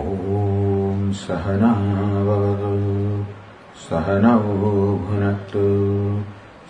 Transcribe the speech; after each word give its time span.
ॐ 0.00 1.00
सहनावतु 1.12 2.68
सहनौ 3.80 4.36
भुनक्तु 5.00 5.64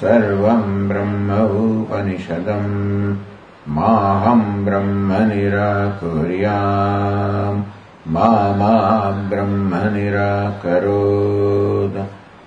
सर्वम् 0.00 0.88
ब्रह्म 0.88 1.28
उपनिषदम् 1.60 2.74
माहम् 3.68 4.64
ब्रह्म 4.64 5.08
निराकुर्याम् 5.32 6.48
मा 8.14 8.30
मा 8.60 8.74
ब्रह्म 9.30 9.70
निराकरोत् 9.94 11.98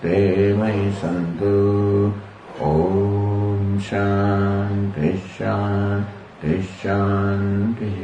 ते 0.03 0.19
मयि 0.59 0.87
सन्तु। 1.01 1.55
ॐ 2.63 3.79
शान्तिः 3.89 5.25
शान्तिः 6.83 8.01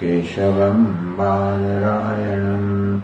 केशवम् 0.00 0.84
बादरायणम् 1.18 3.00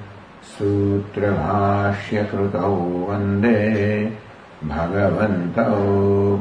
सूत्रभाष्यकृतौ 0.50 2.75
वन्दे 3.09 3.59
भगवन्तौ 4.64 5.78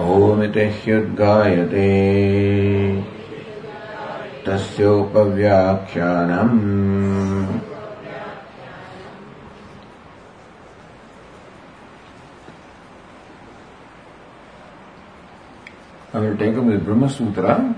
ओमिति 0.01 0.65
ह्युद्गायते 0.77 1.89
तस्योपव्याख्यानम् 4.47 6.57
I 16.13 16.19
will 16.19 16.37
take 16.37 16.55
up 16.55 16.65
the 16.65 16.77
Brahma 16.79 17.09
Sutra 17.09 17.75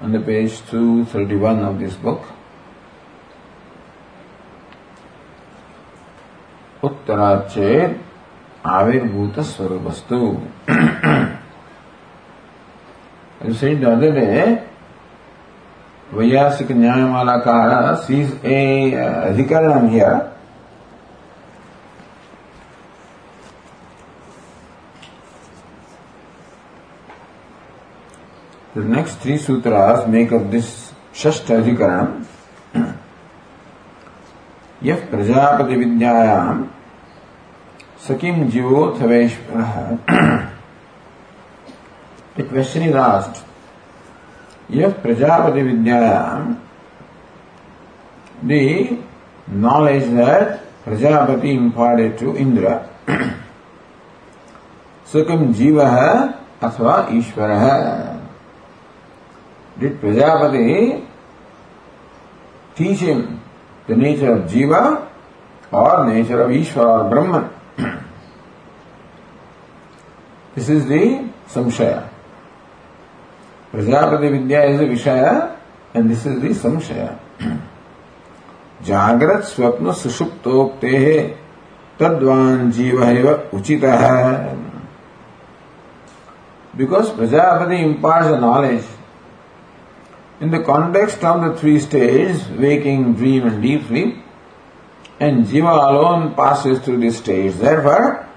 on 0.00 0.10
the 0.10 0.18
page 0.18 0.58
231 0.68 1.60
of 1.60 1.78
this 1.78 1.94
book. 1.94 2.35
उत्तराचेत 6.84 8.00
आविर्भूत 8.66 9.40
स्वरूपस्तु 9.52 10.20
said 13.54 13.80
the 13.80 13.90
other 13.90 14.12
day, 14.12 14.62
Vyasika 16.12 16.74
Nyayamalakara 16.74 18.04
sees 18.04 18.32
a 18.42 18.94
uh, 18.94 19.32
adhikaranam 19.32 19.90
here. 19.90 20.32
The 28.74 28.82
next 28.82 29.16
three 29.16 29.38
sutras 29.38 30.06
make 30.06 30.32
up 30.32 30.50
this 30.50 30.92
Shashta 31.14 31.62
यह 34.82 35.06
प्रजापति 35.10 35.76
विद्यायाम 35.76 36.64
सकिम 38.08 38.44
यह 44.70 44.90
Prajapati 44.90 45.62
विद्यायाम 45.62 46.56
the 48.44 48.86
knowledge 49.50 50.06
that 50.06 50.60
Prajapati 50.84 51.48
imparted 51.48 52.18
to 52.18 52.32
Indra 52.32 52.80
सकिम 55.12 55.52
जीव 55.52 55.82
है 55.82 56.28
अथवा 56.62 57.06
ईश्वर? 57.10 57.50
है 57.50 58.16
did 59.78 60.00
Prajapati 60.00 60.92
teaching 62.78 63.35
the 63.88 63.98
nature 63.98 64.30
of 64.30 64.46
jiva 64.48 64.74
और 64.74 66.06
नेचर 66.06 66.42
ऑफ़ 66.42 66.50
ईश्वर 66.52 66.86
और 66.86 67.02
ब्रह्म 67.08 67.40
दिस 70.56 70.70
इज़ 70.70 70.92
संशय 71.54 71.94
प्रजापति 73.72 74.28
विद्या 74.28 74.62
इज़ 74.64 74.82
अ 74.82 74.86
विषय 74.86 75.48
एंड 75.96 76.08
दिस 76.08 76.26
इज़ 76.26 76.52
संशय 76.58 77.08
जागृत 78.82 79.42
स्वप्न 79.44 79.92
सुषुप्तोक्ते 79.92 80.98
तद्वान 82.00 82.70
जीव 82.70 83.02
एव 83.04 83.28
उचित 83.54 83.84
because 86.74 87.16
Prajapati 87.16 87.76
impart 87.84 88.40
knowledge 88.40 88.84
in 90.40 90.50
the 90.50 90.62
context 90.62 91.24
of 91.24 91.40
the 91.42 91.58
three 91.58 91.78
stages 91.78 92.48
waking, 92.48 93.14
dream, 93.14 93.46
and 93.46 93.62
deep 93.62 93.86
sleep, 93.86 94.16
and 95.18 95.46
jiva 95.46 95.90
alone 95.90 96.34
passes 96.34 96.80
through 96.80 96.98
this 96.98 97.18
stage. 97.18 97.54
Therefore, 97.54 98.28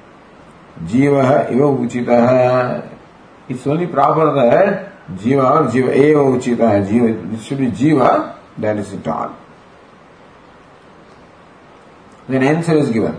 jiva 0.83 1.51
eva 1.51 1.63
uchita. 1.63 2.95
It's 3.49 3.65
only 3.65 3.87
proper 3.87 4.33
that 4.35 4.89
जीवा 5.17 5.43
और 5.49 5.69
जीव 5.71 5.89
एव 5.89 6.19
उचित 6.33 6.59
है 6.61 6.83
jiva 6.85 7.37
should 7.45 7.61
jiva 7.75 8.03
that 8.61 8.79
is 8.79 8.93
it 8.95 9.07
all 9.07 9.33
then 12.31 12.47
answer 12.47 12.77
is 12.77 12.91
given 12.93 13.15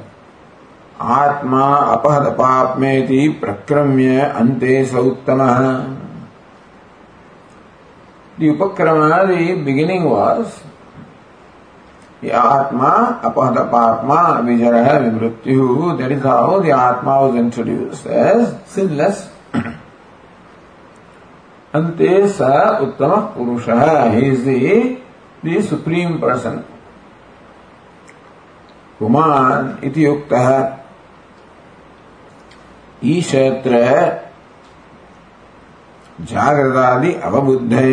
आत्मा 1.00 1.64
अपहत 1.66 2.32
पापमेति 2.38 3.28
प्रक्रम्य 3.40 4.20
अन्ते 4.20 4.84
स 4.84 4.94
The 8.40 8.46
Upakrama, 8.46 9.28
the 9.28 9.62
beginning 9.62 10.08
was 10.08 10.62
The 12.22 12.32
Atma, 12.32 13.20
Apahadapatma, 13.22 14.40
Vijara, 14.48 14.96
Vimrityu, 15.04 15.98
that 15.98 16.10
is 16.10 16.22
how 16.22 16.58
the 16.60 16.70
Atma 16.70 17.28
was 17.28 17.36
introduced 17.36 18.06
as 18.06 18.56
sinless. 18.64 19.28
Ante 21.74 22.28
sa 22.28 22.80
Uttama 22.80 23.34
Purusha, 23.34 24.10
he 24.16 24.28
is 24.28 24.44
the, 24.44 24.98
the 25.42 25.60
supreme 25.60 26.18
person. 26.18 26.64
Kuman 28.98 29.84
iti 29.84 30.00
yuktah 30.08 30.80
ईशत्र 33.02 34.29
जागृतादि 36.28 37.12
अवबुद्धे 37.24 37.90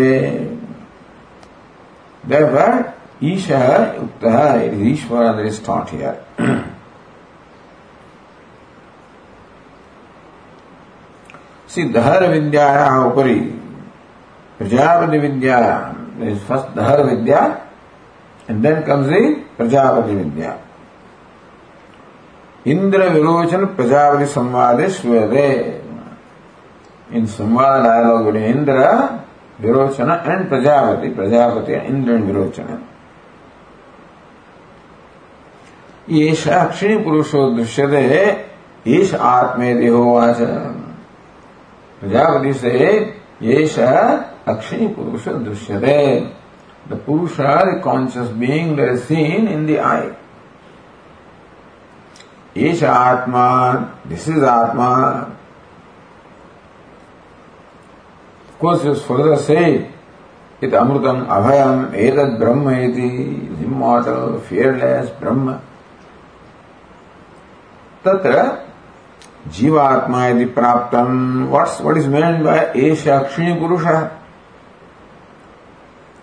Therefore, 2.28 2.94
Prajapati 19.56 20.16
Vidya. 20.16 20.60
Indra 22.66 23.10
Virochan 23.10 23.76
Prajapati 23.76 24.26
Samvade 24.26 24.88
Shvede. 24.90 25.87
In 27.12 27.24
Samvada 27.24 27.84
dialogue 27.84 28.26
between 28.34 28.58
Indra, 28.58 29.26
Virochana 29.62 30.28
and 30.28 30.50
Prajapati, 30.50 31.16
Prajapati, 31.16 31.86
Indra 31.86 32.16
and 32.16 32.30
Virochana. 32.30 32.82
एष 36.10 36.48
अक्षिणी 36.48 36.98
पुरुषो 37.04 37.50
दृश्यते 37.56 38.02
एष 38.96 39.14
आत्मेति 39.14 39.88
होवाच 39.88 40.38
प्रजापति 42.02 42.54
से 42.54 42.72
एष 43.56 43.78
अक्षिणी 43.80 44.88
पुरुष 44.96 45.28
दृश्यते 45.28 45.98
the 46.90 47.02
purusha 47.06 47.40
the 47.40 47.82
conscious 47.84 48.30
being 48.40 48.76
that 48.78 48.92
is 48.92 49.02
seen 49.06 49.48
in 49.48 49.66
the 49.68 49.78
eye 49.86 50.08
एष 52.68 52.84
आत्मा 52.84 53.48
this 54.08 54.28
is 54.30 54.46
atma 54.46 54.90
course, 58.63 58.85
it 58.85 58.89
was 58.91 59.03
further 59.03 59.37
said, 59.37 59.93
it 60.61 60.71
amrutam 60.71 61.27
abhayam 61.27 61.93
edad 61.93 62.39
brahma 62.39 62.73
iti, 62.87 63.09
immortal, 63.67 64.41
fearless 64.41 65.11
brahma. 65.21 65.61
तत्र 68.05 68.39
जीवात्मा 69.57 70.27
यदि 70.27 70.45
प्राप्तम 70.55 71.11
what's 71.51 71.81
what 71.81 71.97
is 71.97 72.07
meant 72.15 72.43
by 72.45 72.59
एश 72.87 73.07
अक्षिणी 73.09 73.53
पुरुष 73.61 73.85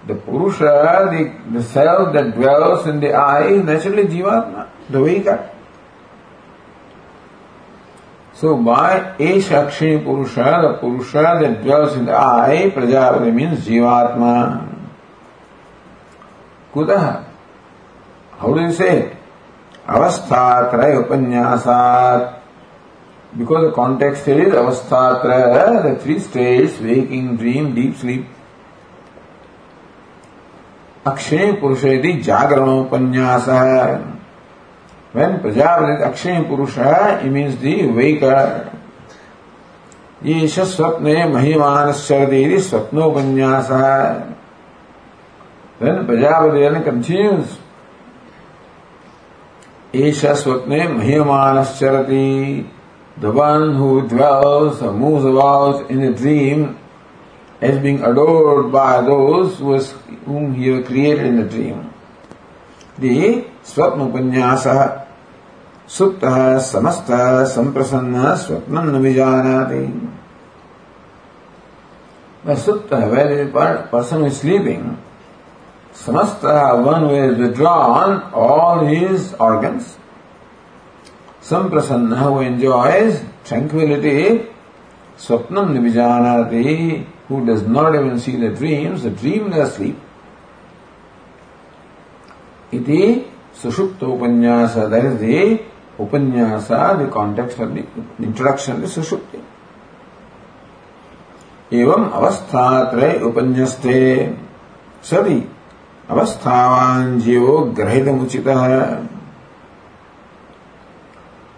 the 0.08 0.18
पुरुष 0.26 0.60
the 0.62 1.62
self 1.74 2.12
that 2.16 2.36
dwells 2.36 2.88
in 2.88 3.00
the 3.00 3.12
eye 3.22 3.58
naturally 3.70 4.04
जीवात्मा 4.16 4.66
the 4.92 5.04
way 5.06 5.16
God 5.28 5.53
So 8.35 8.57
by 8.57 9.15
Esh 9.21 9.49
Akshini 9.49 10.03
Purusha, 10.03 10.59
the 10.61 10.79
Purusha 10.81 11.39
that 11.41 11.63
dwells 11.63 11.97
in 11.97 12.07
the 12.07 12.17
eye, 12.17 12.69
Prajapati 12.75 13.33
means 13.33 13.65
Jivatma. 13.65 14.75
Kutaha? 16.73 17.25
How 18.33 18.53
do 18.53 18.61
you 18.61 18.73
say? 18.73 19.17
Avasthatraya 19.87 21.07
Upanyasat. 21.07 22.41
Because 23.39 23.67
the 23.67 23.73
context 23.73 24.27
is 24.27 24.53
Avasthatraya, 24.53 25.95
the 25.95 26.03
three 26.03 26.19
states, 26.19 26.81
waking, 26.81 27.37
dream, 27.37 27.73
deep 27.73 27.95
sleep. 27.95 28.27
Akshini 31.07 31.61
Purusha 31.61 31.93
iti 31.93 32.21
Jagranoupanyasa. 32.21 34.14
When 35.15 35.39
Prajapati 35.39 36.03
Akshaya 36.03 36.43
Purusha, 36.49 37.21
it 37.25 37.31
means 37.31 37.57
the 37.59 37.87
waker. 37.87 38.71
ईश 40.25 40.59
स्वप्ने 40.59 41.25
महिमानश्चरति 41.33 42.61
स्वप्नोपन्यासः 42.61 44.35
Then 45.79 46.07
then 46.07 46.83
continues. 46.83 47.59
Isha 49.93 50.33
Swapne 50.33 50.99
Mahimanashcharati, 50.99 52.69
the 53.19 53.31
one 53.31 53.77
who 53.77 54.09
dwells 54.09 54.83
or 54.83 54.93
moves 54.93 55.25
about 55.25 55.89
in 55.91 56.03
a 56.03 56.13
dream 56.13 56.77
as 57.61 57.79
being 57.79 58.03
adored 58.03 58.73
by 58.73 59.01
those 59.03 59.59
who 59.59 59.67
was, 59.67 59.93
whom 60.25 60.55
he 60.55 60.83
created 60.83 61.27
in 61.27 61.37
the 61.37 61.45
dream. 61.45 61.93
The 62.99 63.47
Swapnopanyasa 63.63 65.04
सुप्त 65.89 66.25
समस्त 66.65 67.07
संप्रसन्न 67.55 68.35
स्वप्न 68.45 68.85
न 68.89 69.01
विजानाति 69.03 69.85
सुप्त 72.65 72.95
where 73.13 73.45
person 73.93 74.25
is 74.27 74.35
sleeping 74.35 74.85
समस्त 76.07 76.45
one 76.87 77.09
is 77.17 77.41
withdrawn 77.41 78.21
all 78.45 78.87
his 78.87 79.35
organs 79.41 79.97
संप्रसन्न 81.51 82.17
who 82.19 82.41
enjoys 82.43 83.21
tranquillity 83.49 84.21
स्वप्नम 85.27 85.73
न 85.73 85.83
विजानाति 85.83 86.63
who 87.29 87.45
does 87.47 87.63
not 87.63 87.95
even 87.95 88.19
see 88.19 88.37
the 88.37 88.51
dreams, 88.51 89.03
the 89.03 89.11
dreamless 89.11 89.77
sleep. 89.77 89.99
Iti 92.73 93.27
Sushupta 93.55 94.01
Upanyasa, 94.01 94.91
that 94.91 95.05
is 95.05 95.21
the 95.21 95.65
उपन्यासा 96.01 96.93
the 96.93 97.09
context 97.13 97.61
of 97.61 97.69
the 97.69 97.85
introduction 98.21 98.87
सुषुप्ति 98.95 99.43
एवं 101.81 102.11
अवस्थात्रय 102.11 103.19
उपन्यस्ते 103.25 104.01
सदी 105.11 105.43
अवस्थावान 106.11 107.19
जीवो 107.21 107.59
ग्रहित 107.79 108.09
उचित 108.09 108.49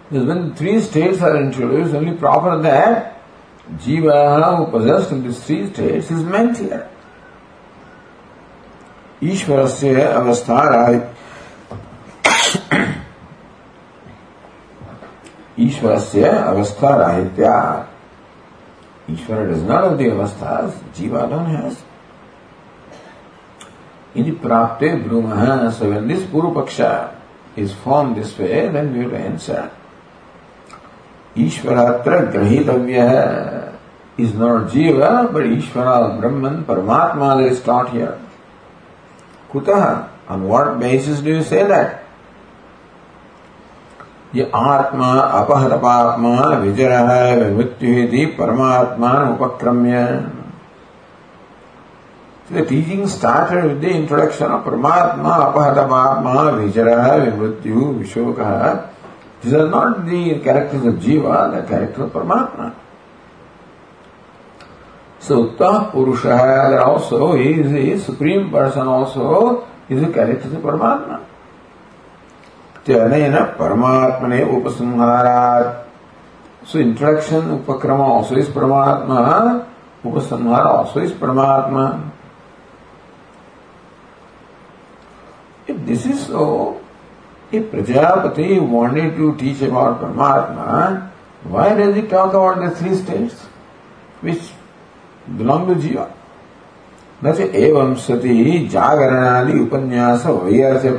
When 0.09 0.55
three 0.55 0.79
states 0.79 1.21
are 1.21 1.35
introduced, 1.35 1.93
only 1.93 2.13
proper 2.13 2.61
that 2.61 3.21
Jiva 3.69 4.57
who 4.57 4.71
possessed 4.71 5.11
in 5.11 5.23
these 5.23 5.43
three 5.43 5.67
states 5.67 6.09
is 6.09 6.23
meant 6.23 6.57
here. 6.57 6.87
अवस्था 9.19 9.23
ईश्वर 9.23 9.67
से 9.67 10.01
अवस्था 10.01 10.61
ईश्वर 15.59 15.97
से 15.99 16.23
अवस्था 16.23 16.95
राहित्या। 16.95 17.53
Ishvara 19.11 19.45
does 19.47 19.63
not 19.69 19.83
of 19.83 19.93
the 19.93 20.09
अवस्था 20.09 20.61
जीवा 20.97 21.21
डॉन 21.25 21.45
हैज़ 21.45 21.77
यदि 24.17 24.31
प्राप्त 24.43 24.83
broom 25.03 25.31
so 25.71 25.85
purva 26.31 26.49
paksha 26.51 26.79
is 27.59 27.73
form 27.83 28.13
this 28.15 28.39
way 28.39 28.67
then 28.69 28.93
we 28.93 29.03
to 29.03 29.15
answer 29.15 29.69
ईश्वर 31.37 31.77
अत्र 31.77 32.19
ग्रहितव्य 32.31 33.01
है। 33.07 33.25
Is 34.19 34.37
not 34.37 34.67
jiva 34.69 35.03
but 35.33 35.45
Ishvara 35.47 35.85
Brahman 36.19 36.61
Paramatma 36.67 37.33
they 37.35 37.53
start 37.55 37.89
here 37.93 38.17
कुतः 39.51 39.83
on 40.31 40.41
what 40.41 40.67
basis 40.77 41.23
do 41.23 41.31
you 41.31 41.41
say 41.43 41.63
that 41.63 42.06
ये 44.35 44.49
आत्मा 44.55 45.11
अपहत 45.41 45.73
पात्मा 45.83 46.39
विजर 46.63 46.91
है 47.09 47.53
मृत्यु 47.55 48.27
परमात्मा 48.39 49.13
उपक्रम्य 49.29 50.03
The 52.49 52.65
teaching 52.65 53.05
started 53.07 53.65
with 53.65 53.81
the 53.81 53.89
introduction 53.89 54.49
of 54.49 54.63
Paramatma, 54.63 55.51
Apahatapatma, 55.51 56.55
Vichara, 56.57 57.29
Vimrityu, 57.29 57.99
Vishoka. 57.99 58.89
These 59.41 59.53
are 59.53 59.69
not 59.69 60.05
the 60.05 60.39
characters 60.39 60.85
of 60.85 60.93
Jiva, 60.93 61.61
the 61.61 61.67
character 61.67 62.03
of 62.03 62.13
Paramatma. 62.13 62.73
So, 65.19 65.49
Uttah 65.49 65.91
Purusha, 65.91 66.29
that 66.29 66.79
also 66.79 67.35
is 67.35 67.69
the 67.69 67.99
supreme 67.99 68.49
person 68.49 68.87
also, 68.87 69.67
is 69.89 69.99
the 69.99 70.13
character 70.13 70.47
of 70.47 70.63
Paramatma. 70.63 71.25
इत्यनेन 72.87 73.35
परमात्मने 73.59 74.43
उपसंहारात्। 74.57 75.69
So 76.67 76.79
introduction 76.79 77.51
upakrama 77.51 77.99
also 78.01 78.35
is 78.35 78.51
Paramatma, 78.53 79.19
upasamhara 80.05 80.63
also 80.63 80.99
is 81.01 81.13
Paramatma. 81.19 81.83
If 85.69 85.77
this 85.77 86.05
is 86.07 86.17
so 86.17 86.43
if 87.53 87.63
Prajapati 87.71 88.59
wanted 88.71 89.17
to 89.17 89.31
teach 89.31 89.63
about 89.63 90.01
Paramatma 90.01 90.65
why 91.47 91.75
does 91.75 91.95
he 91.95 92.01
talk 92.01 92.35
about 92.35 92.57
the 92.57 92.75
three 92.77 92.95
states 92.95 93.47
which 94.23 94.41
belong 95.29 95.67
to 95.67 95.75
jiva 95.75 96.07
न 97.23 97.31
च 97.33 97.39
एवं 97.55 97.95
सति 97.95 98.67
जागरणादि 98.71 99.59
उपन्यास 99.59 100.25
वैयासम 100.25 100.97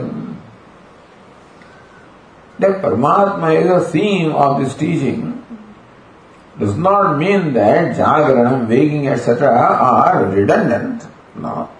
That 2.68 2.82
Paramatma 2.82 3.60
is 3.60 3.68
the 3.68 3.90
theme 3.90 4.32
of 4.32 4.60
this 4.60 4.74
teaching 4.74 5.42
does 6.58 6.76
not 6.76 7.18
mean 7.18 7.52
that 7.54 7.96
Jagaranam, 7.96 8.68
waking, 8.68 9.08
etc. 9.08 9.48
are 9.48 10.26
redundant. 10.26 11.06
No. 11.36 11.70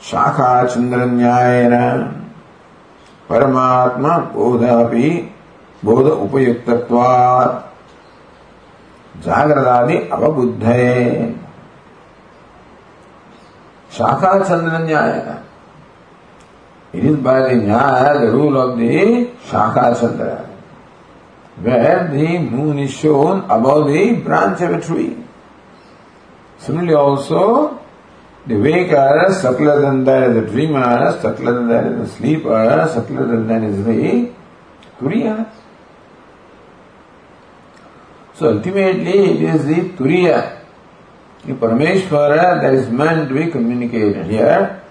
Shakha 0.00 0.66
Chandranyayana 0.66 2.20
Paramatma 3.28 4.32
बोधापि 4.32 5.28
बोध 5.84 6.06
उपयुक्तत्वात् 6.06 7.70
जागृदादि 9.24 9.96
अवबुद्धये 10.12 10.98
शाखा 13.96 14.38
चंद्र 14.48 14.78
न्याय 14.84 15.12
It 16.92 17.04
is 17.04 17.16
by 17.16 17.40
the 17.42 17.54
nyaya, 17.54 18.20
the 18.20 18.30
rule 18.32 18.56
of 18.60 18.78
the 18.78 19.30
shakha 19.48 19.98
chandra, 19.98 20.46
where 21.62 22.08
the 22.08 22.38
moon 22.38 22.78
is 22.80 22.92
shown 22.92 23.44
above 23.44 23.86
the 23.88 24.12
branch 24.16 24.60
of 24.60 24.72
a 24.72 24.80
tree. 24.80 25.16
Similarly 26.58 26.94
also, 26.94 27.80
the 28.46 28.56
waker, 28.56 28.94
that 28.94 29.30
is 29.30 29.42
the 29.42 29.52
dreamer, 30.50 31.12
that 31.12 31.16
is 31.16 31.22
the 31.22 32.06
sleeper, 32.16 32.66
that 32.66 33.62
is 33.62 33.84
the 33.84 34.32
turiya. 34.98 35.46
So 38.34 38.56
ultimately 38.56 39.18
it 39.30 39.42
is 39.42 39.64
the 39.64 39.90
turiya, 39.96 40.58
the 41.44 41.54
Parameshwara 41.54 42.60
that 42.60 42.74
is 42.74 42.88
meant 42.90 43.28
to 43.28 43.34
be 43.34 43.46
communicated 43.50 44.26
here. 44.26 44.81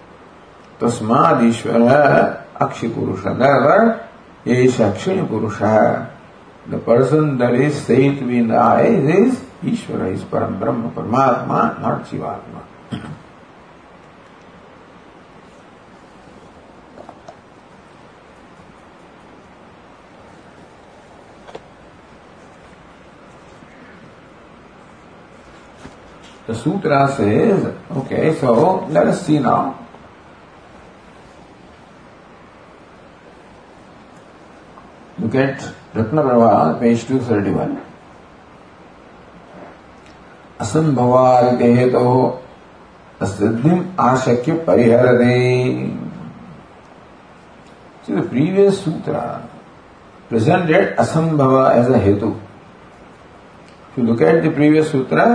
तस्माद 0.81 1.43
ईश्वर 1.43 1.87
अक्ष 2.61 2.83
पुरुष 2.95 3.25
ये 4.47 4.67
अक्षिण 4.83 5.25
पुरुष 5.27 5.61
है 5.61 5.91
the 6.69 6.81
person 6.87 7.37
there 7.37 7.55
is 7.55 7.73
seated 7.75 8.23
in 8.23 8.51
eyes 8.53 9.09
is 9.11 9.37
Ishvara 9.69 10.05
is 10.07 10.23
param 10.31 10.59
Brahma 10.59 10.89
Paramatma 10.95 11.63
not 11.81 12.11
jivatma 12.11 12.67
sutra 26.53 27.05
say 27.07 27.51
okay 27.99 28.31
so 28.33 28.53
let 28.91 29.07
us 29.07 29.25
see 29.25 29.37
now 29.39 29.69
Look 35.21 35.35
at 35.35 35.61
Ratna 35.93 36.21
Prabha, 36.23 36.79
page 36.79 37.05
231. 37.05 37.77
असंभवादिते 40.61 41.67
हेतु 41.73 42.07
सिद्धिम 43.27 43.79
आशक्य 43.99 44.53
परिहरते 44.67 45.37
See 48.03 48.13
the 48.13 48.23
previous 48.23 48.83
sutra 48.83 49.47
presented 50.27 50.95
asambhava 50.97 51.75
as 51.75 51.87
a 51.87 51.99
hetu. 51.99 52.35
If 53.91 53.97
you 53.97 54.03
look 54.03 54.21
at 54.21 54.41
the 54.43 54.49
previous 54.49 54.89
sutra, 54.91 55.25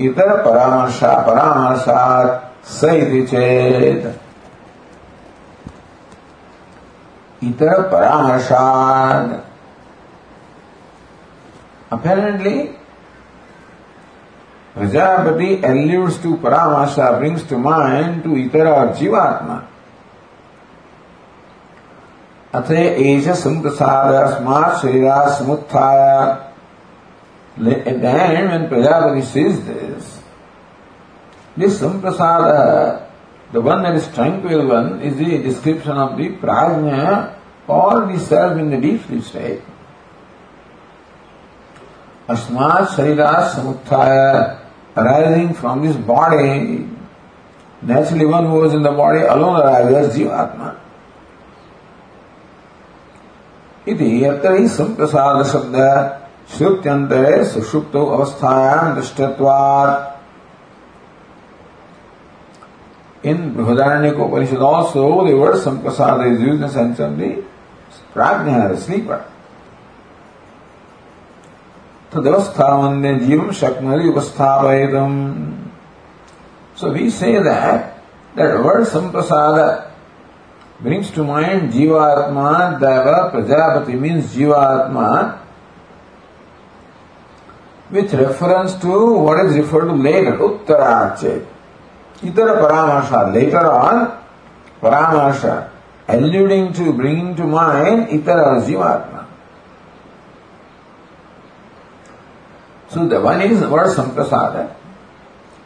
इतर 0.00 0.30
परामर्शा 0.44 1.12
परामर्शात 1.26 2.28
स 2.74 2.84
इति 2.84 3.22
चेत 3.26 4.06
इतर 7.42 7.82
परामर्शाद 7.82 9.40
apparently 11.92 12.58
Prajapati 14.76 15.48
alludes 15.64 16.22
to 16.22 16.32
paramarsha 16.42 16.98
brings 17.18 17.48
to 17.50 17.58
mind 17.58 18.22
to 18.24 18.36
itara 18.36 18.68
jivatma 18.94 19.60
अथ 22.54 22.70
एश 22.70 23.28
संत 23.38 23.66
स्मार्ट 23.66 24.76
शरीर 24.76 25.10
समुत्थाया 25.28 26.24
Prajapati 27.58 29.22
sees 29.22 29.56
this 29.58 30.16
this 31.58 31.78
samprasada 31.80 32.44
the 33.51 33.61
one 33.61 33.83
that 33.83 33.95
is 33.95 34.07
tranquil 34.13 34.67
one, 34.67 35.01
is 35.01 35.17
the 35.17 35.37
description 35.41 35.91
of 35.91 36.17
the 36.17 36.29
prajna 36.29 37.37
or 37.67 38.05
the 38.11 38.19
self 38.19 38.57
in 38.57 38.69
the 38.69 38.77
deep 38.77 39.05
sleep 39.05 39.23
state. 39.23 39.61
Asmat 42.27 42.87
Sharira 42.87 43.49
Samuthaya, 43.51 44.59
arising 44.97 45.53
from 45.53 45.85
this 45.85 45.95
body. 45.95 46.89
Naturally, 47.81 48.25
one 48.25 48.45
who 48.45 48.63
is 48.65 48.73
in 48.73 48.81
the 48.81 48.91
body 48.91 49.21
alone 49.21 49.61
arises 49.61 50.17
Jivatma. 50.17 50.75
इति 53.87 54.23
अत्र 54.25 54.51
ही 54.55 54.67
संप्रसाद 54.67 55.43
शब्द 55.45 55.75
श्रुत्यंतरे 56.57 57.43
सुषुप्त 57.45 57.95
अवस्थायाम 57.95 58.95
दृष्टत्वात् 58.95 60.08
In 63.22 63.54
Brihadaranyaka 63.54 64.60
also 64.60 65.26
the 65.26 65.36
word 65.36 65.56
Samprasada 65.56 66.32
is 66.32 66.40
used 66.40 66.54
in 66.54 66.60
the 66.60 66.68
sense 66.68 66.98
of 67.00 67.18
the 67.18 67.44
prajna, 68.14 68.70
the 68.70 68.76
sleeper. 68.76 69.24
तदवस्थावन्य 72.12 73.14
जीवम 73.22 73.50
शक्नरि 73.54 74.08
उपस्थापयितुम 74.08 75.56
So 76.74 76.92
we 76.92 77.10
say 77.10 77.34
that 77.34 78.02
that 78.34 78.64
word 78.64 78.86
Samprasada 78.86 79.90
brings 80.80 81.10
to 81.12 81.22
mind 81.22 81.72
Jivatma, 81.72 82.80
Deva, 82.80 83.30
Prajapati 83.32 84.00
means 84.00 84.34
Jivatma 84.34 85.38
with 87.90 88.14
reference 88.14 88.74
to 88.76 89.12
what 89.14 89.44
is 89.46 89.56
referred 89.56 89.88
to 89.88 89.94
later, 89.94 90.38
Uttarache. 90.38 91.46
Mind 97.46 98.08
Itara 98.08 98.60
Jivatma. 98.60 99.26
So 102.88 103.06
the 103.06 103.20
one 103.20 103.40
is 103.42 103.60
the 103.60 103.68
word 103.68 103.86
Samprasada. 103.86 104.76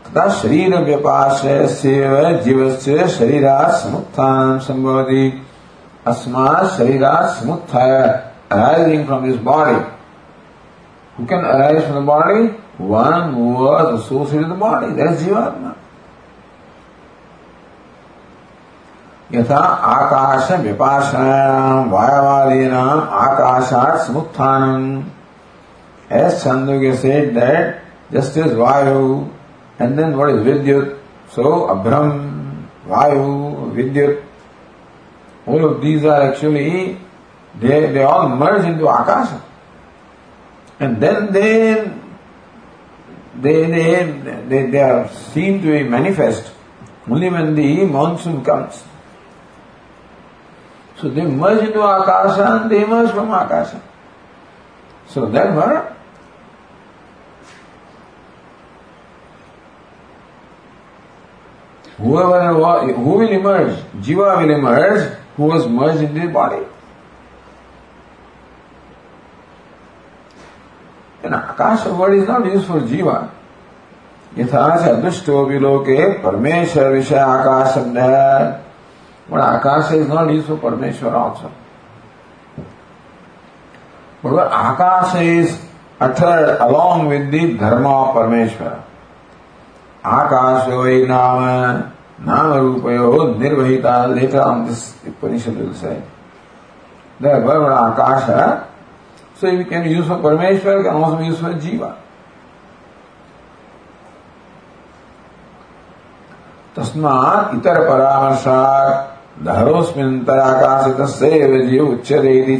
तथा 0.04 0.28
शरीर 0.28 0.70
से 1.68 3.06
से 3.08 3.38
समुत्थान 3.82 4.58
संभवती 4.60 5.42
अस्मात् 6.06 6.66
शरीरा 6.76 7.14
the 11.94 12.00
body? 12.00 12.50
One 12.76 13.34
who 13.34 13.52
was 13.54 14.04
associated 14.04 14.48
with 14.48 14.48
the 14.50 14.54
body. 14.56 14.92
That 14.92 15.14
is 15.14 15.22
Jivatma. 15.22 15.74
यथा 19.33 19.57
आकाश 19.93 20.51
विपाशायाम 20.61 21.89
वायवादीनाम 21.91 22.99
आकाशात 23.23 23.97
समुत्थानम 24.07 25.03
as 26.09 26.43
Chandogya 26.43 26.97
said 26.97 27.35
that 27.35 27.83
just 28.11 28.35
as 28.37 28.51
Vayu 28.53 29.31
and 29.77 29.97
then 29.97 30.17
what 30.17 30.29
is 30.29 30.41
Vidyut 30.41 30.97
so 31.29 31.67
Abram 31.69 32.67
Vayu 32.87 33.71
Vidyut 33.75 34.23
all 35.45 35.65
of 35.65 35.81
these 35.81 36.03
are 36.05 36.31
actually 36.31 36.97
they, 37.59 37.91
they 37.93 38.01
all 38.01 38.29
merge 38.29 38.65
into 38.65 38.87
Akasha 38.87 39.39
and 40.79 41.01
then 41.01 41.31
they 41.31 41.91
they 43.39 43.65
they 43.67 44.41
they, 44.47 44.65
they 44.71 44.81
are 44.81 45.07
seen 45.09 45.61
to 45.61 45.67
be 45.67 45.83
manifest 45.83 46.51
only 47.09 47.29
when 47.29 47.55
the 47.55 47.85
monsoon 47.85 48.43
comes. 48.43 48.83
So 51.00 51.08
they 51.08 51.22
merge 51.22 51.64
into 51.64 51.80
Akasha 51.80 52.62
and 52.62 52.70
they 52.70 52.84
emerge 52.84 53.10
from 53.10 53.30
Akasha. 53.30 53.82
So 55.08 55.26
therefore, 55.26 55.94
Whoever, 61.96 62.92
who 62.92 63.02
will 63.02 63.30
emerge? 63.30 63.78
Jiva 64.02 64.42
will 64.42 64.50
emerge 64.50 65.16
who 65.36 65.44
was 65.44 65.66
merged 65.68 66.02
in 66.02 66.14
the 66.14 66.26
body. 66.26 66.66
And 71.22 71.34
Akasha 71.34 71.94
word 71.94 72.14
is 72.14 72.26
not 72.28 72.44
used 72.46 72.66
for 72.66 72.80
Jiva. 72.80 73.30
यथा 74.38 74.68
च 74.76 74.94
दुष्टो 75.02 75.44
विलोके 75.46 76.06
परमेश्वर 76.22 76.88
विषय 76.92 77.18
आकाश 77.18 77.76
है 77.96 78.63
but 79.28 79.40
akasha 79.40 79.96
is 79.96 80.08
not 80.08 80.28
for 80.44 80.56
Parmeshwar 80.58 81.12
also. 81.12 81.52
But 84.22 84.32
what 84.32 84.46
akasha 84.48 85.22
is 85.22 85.60
uttered 86.00 86.58
along 86.60 87.08
with 87.08 87.30
the 87.30 87.54
dharma 87.54 87.88
of 87.88 88.14
Parmeshwara. 88.14 88.84
Akasha 90.04 90.76
vai 90.76 91.06
nama 91.06 91.92
nama 92.18 92.56
rupayo 92.56 93.36
nirvahita 93.38 94.14
later 94.14 94.42
on 94.42 94.66
this 94.66 94.94
Upanishad 95.06 95.56
will 95.56 95.74
say. 95.74 96.02
The 97.20 97.28
word 97.28 97.72
akasha, 97.72 98.68
so 99.36 99.48
you 99.48 99.64
can 99.64 99.88
use 99.88 100.06
for 100.06 100.18
Parmeshwar, 100.18 100.84
can 100.84 100.94
also 100.94 101.18
be 101.18 101.26
used 101.26 101.40
for 101.40 101.54
Jiva. 101.54 102.00
तस्मात् 106.74 107.54
इतर 107.54 107.76
परामर्शात् 107.88 109.13
धरोस्मिंतराकाशित 109.42 111.00
save 111.10 111.54
उच्च 111.82 112.12
रेदी 112.12 112.58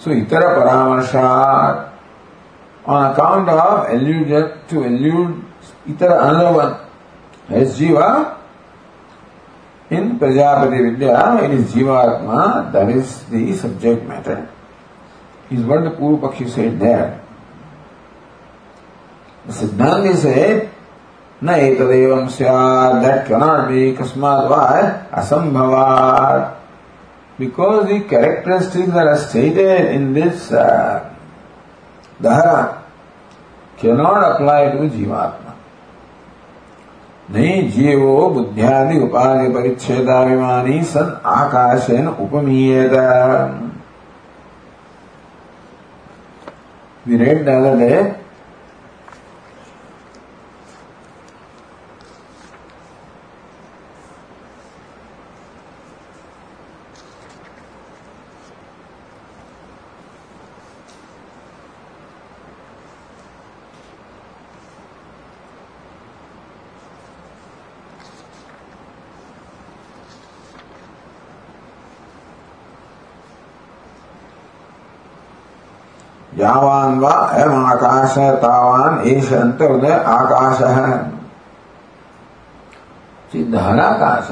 so 0.00 0.10
itara 0.10 0.46
paramarsha 0.56 1.28
on 2.84 3.04
account 3.04 3.48
of 3.48 3.90
alludes 3.92 4.32
to 4.70 4.84
allude 4.84 5.90
itara 5.90 6.10
अनुवन 6.10 6.74
है 7.50 7.64
jiva 7.74 8.08
in 9.90 10.16
Prajapati 10.18 10.82
vidya 10.82 11.22
in 11.42 11.52
is 11.52 11.74
jivatma 11.74 12.44
that 12.74 12.90
is 12.90 13.14
the 13.30 13.52
subject 13.54 14.08
matter 14.08 14.42
is 15.52 15.64
word 15.66 15.88
purva 15.98 16.16
pakshi 16.26 16.46
say 16.48 16.68
date 16.78 17.20
सिद्धांत 19.52 20.14
से 20.16 20.36
न 21.43 21.49
एतदेवं 21.49 22.27
स्यात् 22.35 23.01
that 23.01 23.27
cannot 23.27 23.67
be 23.69 23.93
kasmat 23.93 24.49
why 24.49 25.07
asambhavat 25.11 26.55
because 27.37 27.87
the 27.87 27.99
characteristics 28.09 28.87
that 28.87 29.07
are 29.07 29.17
stated 29.17 29.91
in 29.93 30.13
this 30.13 30.51
uh, 30.51 31.13
dahara 32.19 32.83
cannot 33.77 34.31
apply 34.31 34.71
to 34.71 34.89
jivatma 34.89 35.47
नहीं 37.31 37.69
जीवो 37.71 38.11
बुद्ध्यादि 38.33 38.99
उपाधि 39.03 39.49
परिच्छेदाभिमानी 39.53 40.81
सन 40.91 41.09
आकाशेन 41.27 42.07
उपमीयत 42.25 42.93
We 47.07 47.15
read 47.15 47.45
the 47.45 47.53
other 47.57 47.77
day 47.79 48.15
यावान 76.42 76.98
वा 77.00 77.14
M 77.42 77.54
आकाश 77.66 78.16
तावान 78.42 79.00
एश 79.08 79.32
अंतर्दय 79.32 79.92
आकाश 79.92 80.62
है 80.68 81.00
धराकाश 83.52 84.30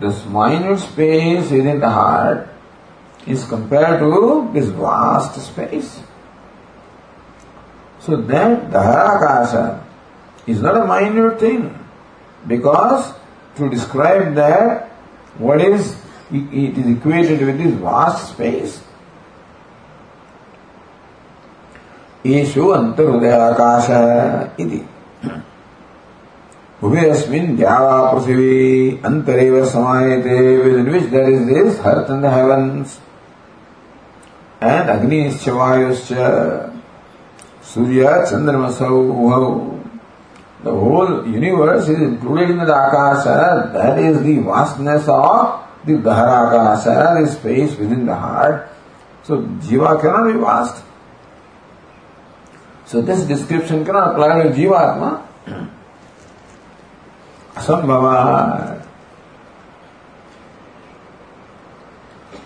this 0.00 0.26
minute 0.30 0.78
space 0.78 1.50
within 1.66 1.80
the 1.80 1.92
heart 1.98 3.28
is 3.30 3.48
compare 3.50 3.98
to 4.00 4.40
this 4.52 4.68
vast 4.76 5.40
space 5.40 5.96
so 8.06 8.16
that 8.16 8.70
daharakasha 8.72 9.54
is 10.46 10.62
not 10.62 10.76
a 10.76 10.86
minute 10.86 11.40
thing 11.40 11.76
because 12.46 13.12
to 13.56 13.68
describe 13.68 14.34
that 14.36 14.88
what 15.38 15.60
is 15.60 15.96
it 16.30 16.78
is 16.78 16.86
equated 16.96 17.40
with 17.40 17.58
this 17.58 17.72
vast 17.74 18.30
space 18.30 18.82
ईशु 22.26 22.68
अंतरुदय 22.68 23.32
आकाश 23.32 23.86
इति। 24.60 24.84
उभयस्मिन् 26.84 27.56
द्यावा 27.56 28.12
पृथ्वी 28.12 29.00
अंतरेव 29.04 29.64
समायते। 29.66 30.38
Within 30.76 30.90
which 30.92 31.02
there 31.04 31.28
is 31.28 31.44
this 31.44 31.80
heart 31.86 32.10
in 32.10 32.20
the 32.22 32.32
heavens 32.34 32.98
and 34.62 34.90
Agni 34.90 35.20
is 35.24 35.50
वायुश्च, 35.50 36.12
सूर्य, 37.64 38.12
चंद्रमसौ 38.30 38.88
वौ 38.88 39.40
the 40.64 40.68
whole 40.80 41.24
universe 41.28 41.88
is 41.90 42.02
included 42.02 42.50
in 42.50 42.64
the 42.64 42.70
akasha. 42.70 43.24
That 43.76 43.98
is 44.00 44.18
the 44.18 44.44
vastness 44.46 45.08
of 45.08 45.88
the 45.88 46.00
daharakasha 46.04 46.86
and 46.86 47.26
space 47.28 47.76
within 47.92 48.06
the 48.06 48.10
heart 48.20 48.56
so 49.26 49.36
jiva 49.68 49.94
can 49.94 50.12
not 50.12 50.32
be 50.32 50.38
vast 50.40 50.84
So 52.86 53.02
this 53.02 53.24
description 53.24 53.84
cannot 53.84 54.12
apply 54.12 54.44
to 54.44 54.50
Jivatma. 54.50 55.26
Asambhava. 57.54 58.86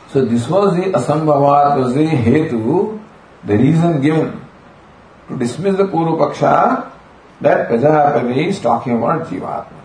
So 0.08 0.24
this 0.24 0.48
was 0.48 0.76
the 0.76 0.90
Asambhavat, 0.98 1.78
was 1.78 1.94
the 1.94 2.06
Hetu, 2.06 3.00
the 3.44 3.56
reason 3.56 4.00
given 4.00 4.40
to 5.28 5.38
dismiss 5.38 5.76
the 5.76 5.84
Puru 5.84 6.18
Paksha 6.18 6.90
that 7.42 7.68
Prajapati 7.68 8.48
is 8.48 8.60
talking 8.60 8.96
about 8.96 9.26
Jivatma. 9.26 9.80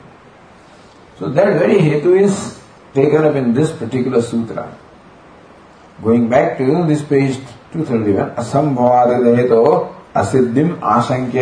So 1.19 1.29
that 1.29 1.59
very 1.59 1.79
Hetu 1.79 2.21
is 2.21 2.59
taken 2.93 3.25
up 3.25 3.35
in 3.35 3.53
this 3.53 3.73
particular 3.73 4.21
sutra. 4.21 4.73
Going 6.01 6.29
back 6.29 6.57
to 6.59 6.85
this 6.87 7.01
page 7.03 7.35
231, 7.73 8.35
Asambhavat 8.35 9.21
Hetu 9.35 9.93
असिद्धिम 10.17 10.75
आशंक्य। 10.83 11.41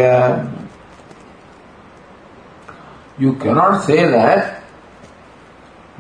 You 3.21 3.31
cannot 3.43 3.75
say 3.81 3.97
that 4.11 4.41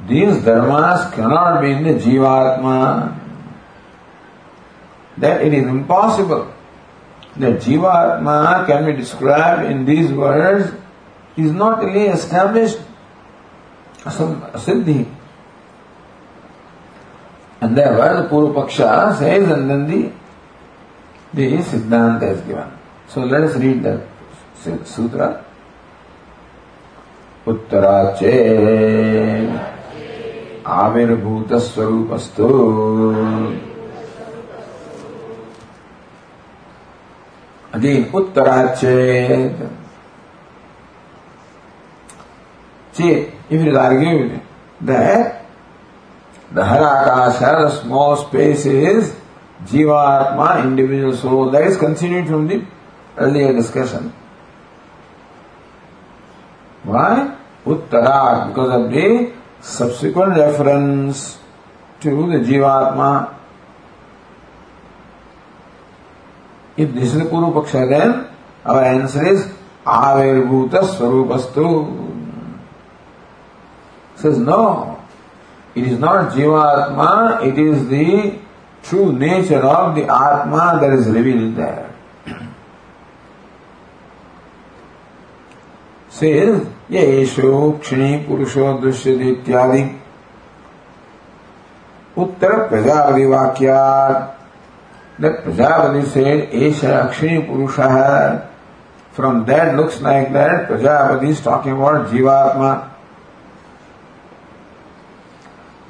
these 0.07 0.45
dharmas 0.45 1.11
cannot 1.15 1.59
be 1.61 1.71
in 1.71 1.83
the 1.87 1.97
jivatma 2.01 2.77
that 5.19 5.41
it 5.41 5.53
is 5.53 5.67
impossible 5.69 6.41
the 7.41 7.57
jivatma 7.65 8.37
can 8.67 8.85
be 8.85 8.91
describe 8.91 9.61
in 9.71 9.85
these 9.85 10.11
word 10.17 11.39
is 11.39 11.51
not 11.55 11.83
really 11.83 12.05
established 12.05 12.79
असिद्धि 14.07 15.05
And 17.63 17.77
there 17.77 17.93
was 17.97 18.17
the 18.17 18.27
Puru 18.27 18.53
Paksha 18.53 19.17
says 19.17 19.49
and 19.49 19.69
then 19.69 19.83
the 19.89 20.11
The 21.34 21.58
Siddhanta 21.58 22.32
is 22.34 22.40
given. 22.42 22.70
So 23.08 23.20
let 23.24 23.42
us 23.42 23.56
read 23.56 23.82
the 23.82 24.00
sutra. 24.84 25.44
उत्तराचे 27.48 28.32
आविर्भूतस्वरूपस्तु 30.66 32.48
Again, 37.70 38.10
Uttarachet. 38.10 39.70
Chet, 42.94 43.34
if 43.50 43.60
it 43.60 43.68
is 43.68 43.76
argued 43.76 44.40
that 44.80 45.44
the 46.50 46.62
Harakasha, 46.62 47.68
the 47.68 47.82
small 47.82 48.16
space 48.16 48.64
is 48.64 49.14
Jivatma, 49.65 50.63
individual 50.63 51.15
soul. 51.15 51.51
That 51.51 51.63
is 51.63 51.77
continued 51.77 52.27
from 52.27 52.47
the 52.47 52.65
earlier 53.17 53.53
discussion. 53.53 54.13
Why? 56.83 57.37
Uttara, 57.65 58.49
because 58.49 58.85
of 58.85 58.91
the 58.91 59.33
subsequent 59.61 60.37
reference 60.37 61.39
to 62.01 62.09
the 62.09 62.39
Jivatma. 62.39 63.33
If 66.75 66.93
this 66.93 67.13
is 67.13 67.19
the 67.19 67.25
Puru 67.25 67.53
Paksha, 67.53 67.87
then 67.87 68.35
our 68.65 68.83
answer 68.83 69.25
is 69.25 69.45
avirbhuta 69.85 70.81
swarupastu. 70.81 72.11
Says 74.15 74.37
no, 74.37 75.01
it 75.75 75.85
is 75.85 75.99
not 75.99 76.31
Jivatma, 76.33 77.47
it 77.47 77.57
is 77.57 77.87
the 77.87 78.42
true 78.83 79.13
nature 79.13 79.63
of 79.63 79.95
the 79.95 80.03
Atma 80.03 80.77
that 80.81 80.93
is 80.93 81.07
revealed 81.07 81.55
there. 81.55 81.89
Says, 86.09 86.67
Yesho 86.89 87.79
Kshini 87.79 88.27
Purusho 88.27 88.79
Dushyati 88.79 89.43
Ityadi 89.43 89.99
Uttara 92.15 92.69
Prajavadi 92.69 93.25
Vakyat 93.25 94.35
That 95.17 95.43
Prajavadi 95.43 96.05
said, 96.05 96.51
Esha 96.51 97.09
Akshini 97.09 97.47
Purusha 97.47 98.47
From 99.13 99.45
that 99.45 99.75
looks 99.75 100.01
like 100.01 100.31
that 100.33 100.67
Prajavadi 100.67 101.29
is 101.29 101.41
talking 101.41 101.71
about 101.71 102.07
Jivatma. 102.11 102.91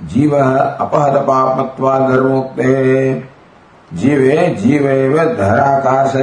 जीव 0.03 0.35
अपहत 0.35 1.21
पापत्वा 1.21 1.97
धर्मोक्ते 2.09 2.73
जीवे 3.93 4.47
जीव 4.55 4.83
धराकाश 5.35 6.15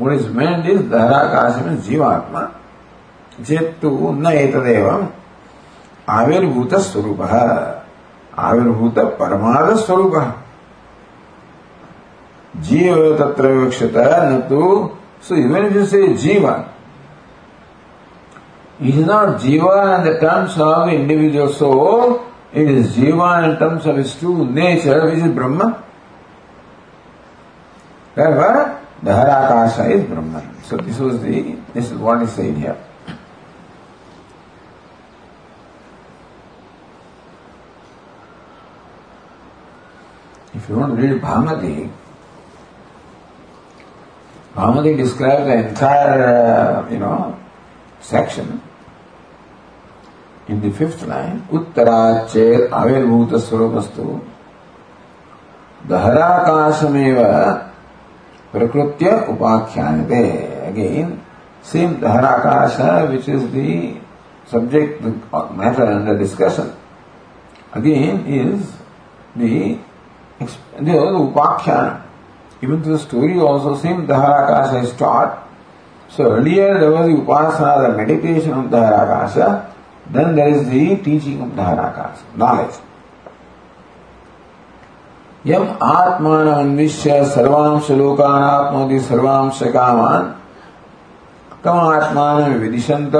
is 0.00 0.80
धराकाश 0.90 1.62
में 1.66 1.80
जीवात्मा। 1.80 2.40
चेत्तु 3.44 3.88
न 4.12 4.26
एतदेव 4.26 5.08
आविर्भूत 6.08 6.74
स्वरूप 6.74 7.20
आविर्भूत 8.38 8.98
परमाद 8.98 9.74
स्वरूप 9.76 10.14
जीव 12.56 12.94
तत्र 13.18 13.48
विवक्षित 13.48 13.94
न 13.96 14.40
तो 14.40 14.60
सो 15.22 15.34
इवन 15.34 15.84
से 15.86 16.06
जीवन 16.08 16.64
It 18.80 18.94
is 18.94 19.06
not 19.06 19.40
jiva 19.40 19.98
in 19.98 20.12
the 20.12 20.20
terms 20.20 20.58
of 20.58 20.88
individual 20.88 21.52
soul, 21.52 22.26
it 22.52 22.68
is 22.68 22.94
jiva 22.94 23.50
in 23.50 23.58
terms 23.58 23.86
of 23.86 23.98
its 23.98 24.18
true 24.18 24.50
nature, 24.50 25.06
which 25.06 25.18
is 25.18 25.32
Brahma. 25.32 25.82
Therefore, 28.14 28.82
the 29.02 29.10
Harakasha 29.10 29.90
is 29.92 30.04
Brahman. 30.04 30.62
So 30.64 30.76
this 30.76 30.98
was 30.98 31.22
the, 31.22 31.56
this 31.72 31.90
is 31.90 31.94
what 31.94 32.22
is 32.22 32.32
said 32.32 32.56
here. 32.56 32.76
If 40.54 40.68
you 40.68 40.76
want 40.76 40.96
to 40.96 41.02
read 41.06 41.20
Bhamati, 41.20 41.92
Bhamati 44.54 44.96
describes 44.96 45.44
the 45.44 45.68
entire, 45.68 46.86
uh, 46.86 46.90
you 46.90 46.98
know, 46.98 47.38
section. 48.00 48.62
In 50.48 50.60
the 50.60 50.70
fifth 50.70 51.02
line, 51.06 51.42
Avirbhuta 51.50 53.38
Swarupastu 53.38 54.24
Dharakashameva 55.86 57.72
Prakrutya 58.52 59.26
Upakhyanate. 59.28 60.68
Again, 60.68 61.24
same 61.62 61.96
Dharakasha 61.96 63.10
which 63.10 63.28
is 63.28 63.50
the 63.50 63.96
subject, 64.46 65.02
the 65.02 65.10
matter 65.54 65.84
under 65.84 66.16
discussion. 66.16 66.72
Again 67.72 68.26
is 68.26 68.72
the, 69.34 69.78
Upakhyana. 70.40 72.02
Even 72.62 72.82
to 72.82 72.90
the 72.90 72.98
story 72.98 73.38
also 73.38 73.76
same 73.76 74.06
Dharakasha 74.06 74.84
is 74.84 74.92
taught 74.92 75.46
so 76.08 76.32
earlier 76.32 76.78
there 76.78 76.90
was 76.90 77.06
the 77.08 77.20
upasana, 77.20 77.90
the 77.90 77.96
meditation 77.96 78.52
of 78.52 78.70
Dharakasha, 78.70 79.72
then 80.10 80.34
there 80.34 80.48
is 80.48 80.68
the 80.68 80.96
teaching 80.96 81.40
of 81.42 81.50
Dharakasha, 81.50 82.36
knowledge. 82.36 82.80
यम 85.46 85.66
आत्मान 85.82 86.48
अन्विष्य 86.48 87.24
सर्वांश 87.34 87.90
लोकानात्मोदि 87.98 88.98
सर्वांश 89.00 89.62
कामान 89.74 90.32
तम 91.64 91.78
आत्मान 91.80 92.54
विदिशंत 92.60 93.14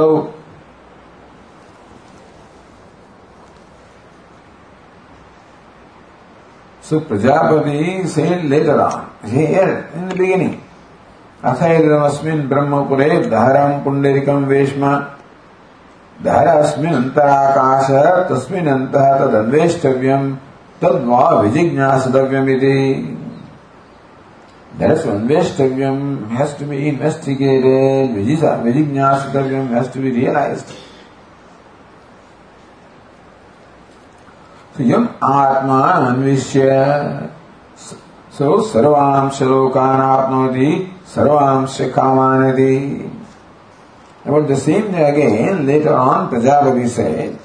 So 6.82 7.00
Prajapati 7.00 8.06
said 8.06 8.44
later 8.44 8.80
on, 8.80 9.10
here 9.28 9.90
in 9.92 10.08
the 10.08 10.14
beginning, 10.14 10.62
अथैरमस्मिन् 11.44 12.46
ब्रह्मपुरे 12.48 13.08
दहरं 13.30 13.82
पुण्डरिकं 13.84 14.44
वेश्म 14.52 14.90
धारास्मिन 16.24 16.94
अंतराकाश 16.94 17.88
तस्मिन 18.30 18.66
अंत 18.68 18.96
तद 20.82 20.94
विजिज्ञासव्यम 21.42 22.48
इति 22.50 22.78
धरस 24.80 25.06
अन्वेष्टव्यम 25.08 25.98
हैज़ 26.30 26.64
बी 26.64 26.76
इन्वेस्टिगेटेड 26.88 28.16
विजिज्ञासव्यम 28.64 29.66
हैज़ 29.74 29.98
बी 29.98 30.10
रियलाइज्ड 30.10 30.68
यम 34.80 35.04
आत्मा 35.24 35.80
अन्विष्य, 35.80 36.60
सो 38.38 38.60
सर्वांश 38.62 39.42
लोकान 39.42 40.00
आत्मनोति 40.00 40.70
सर्वांश 41.14 41.76
कामानति 41.94 42.74
About 44.26 44.48
the 44.48 44.56
same 44.56 44.90
thing 44.90 44.94
again, 44.94 45.66
later 45.66 45.94
on, 45.94 46.28
Prajapati 46.28 46.88
said, 46.88 47.38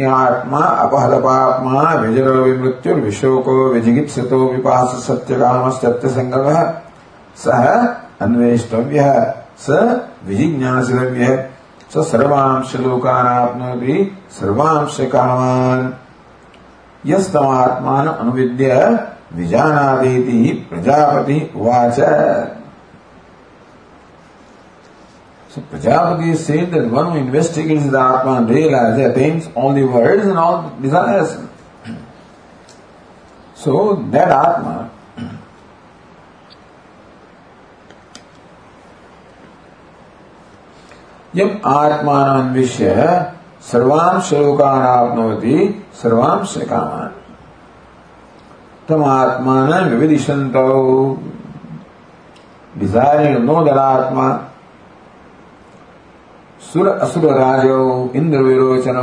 आत्मा 0.00 0.58
अपहलपात्मा 0.58 1.82
विजरो 2.02 2.32
विमृत्युर 2.44 3.00
विशोको 3.00 3.56
विजिगित्सतो 3.72 4.38
विपास 4.52 4.94
सत्य 5.06 5.38
काम 5.40 5.68
सत्य 5.70 6.08
संगल्प 6.08 6.48
सह 7.44 7.66
अन्वेष्टव्य 8.24 9.04
स 9.66 9.84
विजिज्ञासितव्य 10.26 11.36
स 11.94 12.06
सर्वांश 12.10 12.74
लोकानाप्नोति 12.84 13.98
सर्वांश 14.38 14.96
कामान 15.12 15.92
यस्तमात्मान 17.06 18.08
अनुविद्य 18.08 18.74
विजानादेति 19.34 20.52
प्रजापति 20.70 21.40
उवाच 21.56 22.00
So 25.54 25.60
Prajapati 25.60 26.34
said 26.34 26.70
that 26.70 26.88
one 26.90 27.12
who 27.12 27.18
investigates 27.18 27.84
the 27.90 28.00
Atma 28.00 28.38
and 28.38 28.48
realizes 28.48 29.04
attains 29.04 29.48
all 29.54 29.74
the 29.74 29.84
worlds 29.84 30.24
and 30.24 30.38
all 30.38 30.62
the 30.62 30.82
desires. 30.82 31.36
So 33.54 33.96
that 34.12 34.30
Atma 34.30 34.90
जब 41.36 41.60
आत्मान्विष्य 41.66 42.94
सर्वांश 43.62 44.32
लोकान 44.32 44.82
आपनोति 44.82 45.84
सर्वांश 45.94 46.54
कामान 46.62 47.10
तम 48.88 49.04
आत्मान 49.04 49.88
विविदिशंत 49.90 50.56
डिजायरिंग 52.78 53.44
नो 53.44 53.62
दर 53.64 53.78
आत्मा 53.78 54.26
सुर 56.62 56.88
असुर 56.88 57.24
राजो, 57.32 58.10
Indra 58.14 58.38
Virochana. 58.38 58.98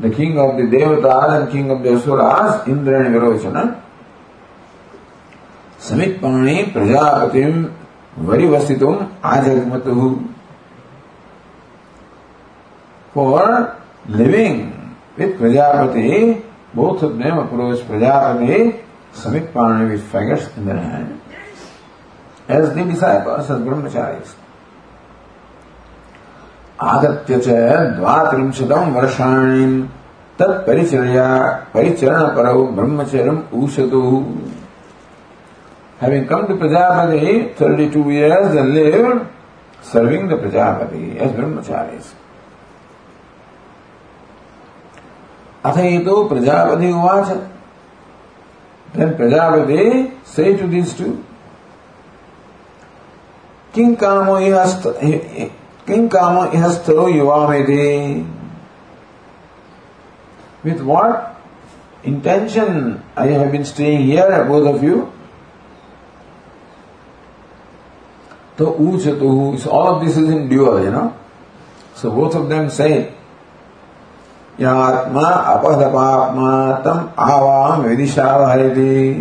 The 0.00 0.12
king 0.14 0.38
of 0.38 0.56
the 0.56 0.68
devatas 0.68 1.34
and 1.34 1.48
king 1.50 1.70
of 1.70 1.78
the 1.78 1.86
asuras 1.86 2.68
Indra 2.68 2.92
and 2.92 3.08
Virochana. 3.08 3.74
समित 5.80 6.18
पाणी 6.22 6.62
प्रजापतिम 6.62 7.66
वरिवसितुम 8.18 8.96
आजगमतु। 9.24 10.20
For 13.12 13.76
living 14.08 14.96
with 15.16 15.38
Prajapati, 15.38 16.44
both 16.74 17.02
of 17.02 17.18
them 17.18 17.38
approach 17.38 17.80
Prajapati, 17.80 18.84
Samit 19.12 19.52
Parani 19.52 19.90
with 19.90 20.12
faggots 20.12 20.56
in 20.56 20.66
their 20.66 20.78
hand, 20.78 21.20
as 22.48 22.74
the 22.74 22.84
disciples, 22.84 23.50
as 23.50 23.60
brahmacharis. 23.60 24.34
आगत्य 26.80 27.38
च 27.44 27.48
द्वात्रिंशतं 27.96 28.92
वर्षाणि 28.94 29.64
तत्परिचर्या 30.38 31.26
परिचरणपरौ 31.74 32.62
ब्रह्मचर्यम् 32.76 33.42
ऊषतु 33.54 34.02
Having 36.00 36.26
come 36.28 36.46
to 36.46 36.54
Prajapati, 36.54 37.54
32 37.56 38.10
years 38.10 38.54
they 38.54 38.62
lived 38.62 39.26
serving 39.82 40.28
the 40.28 40.36
Prajapati 40.36 41.18
as 41.18 41.32
brahmacharis. 41.32 42.14
Athaito 45.62 46.28
Prajapati 46.28 46.90
Uvacha. 46.90 47.50
Then 48.94 49.14
Prajapati 49.16 50.12
say 50.24 50.56
to 50.56 50.66
these 50.66 50.94
two, 50.94 51.24
King 53.72 53.96
Kamo 53.96 54.38
King 55.86 56.08
Kamo 56.08 56.50
Ihastaro 56.50 57.08
Yuvameti. 57.12 58.26
With 60.62 60.80
what 60.82 61.40
intention 62.02 63.02
I 63.16 63.26
have 63.28 63.50
been 63.52 63.64
staying 63.64 64.06
here, 64.06 64.44
both 64.44 64.66
of 64.74 64.82
you? 64.82 65.12
So 68.58 68.74
all 69.70 69.88
of 69.94 70.04
this 70.04 70.16
is 70.18 70.28
in 70.28 70.48
dual, 70.50 70.82
you 70.84 70.90
know. 70.90 71.16
So 71.94 72.10
both 72.10 72.34
of 72.34 72.48
them 72.50 72.68
say, 72.68 73.14
ज्ञात्मा 74.60 75.28
अपदपात्मा 75.28 76.72
तम 76.84 77.08
आवाम 77.18 77.80
विदिशा 77.80 78.36
वहरती 78.36 79.12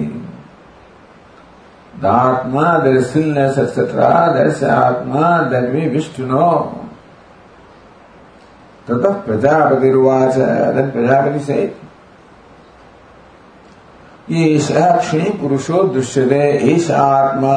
दात्मा 1.96 2.78
दर्शिल 2.78 3.30
ने 3.38 3.48
दर्श 4.34 4.64
आत्मा 4.64 5.42
दर्मी 5.42 5.88
विष्णु 5.88 6.50
तत 8.88 9.24
प्रजापति 9.26 9.90
प्रजापति 10.92 11.40
से। 11.40 11.76
ये 14.30 14.60
सक्षी 14.60 15.20
पुरुषो 15.20 15.84
दृश्यते 15.84 16.52
इस 16.52 16.92
आत्मा। 16.92 17.56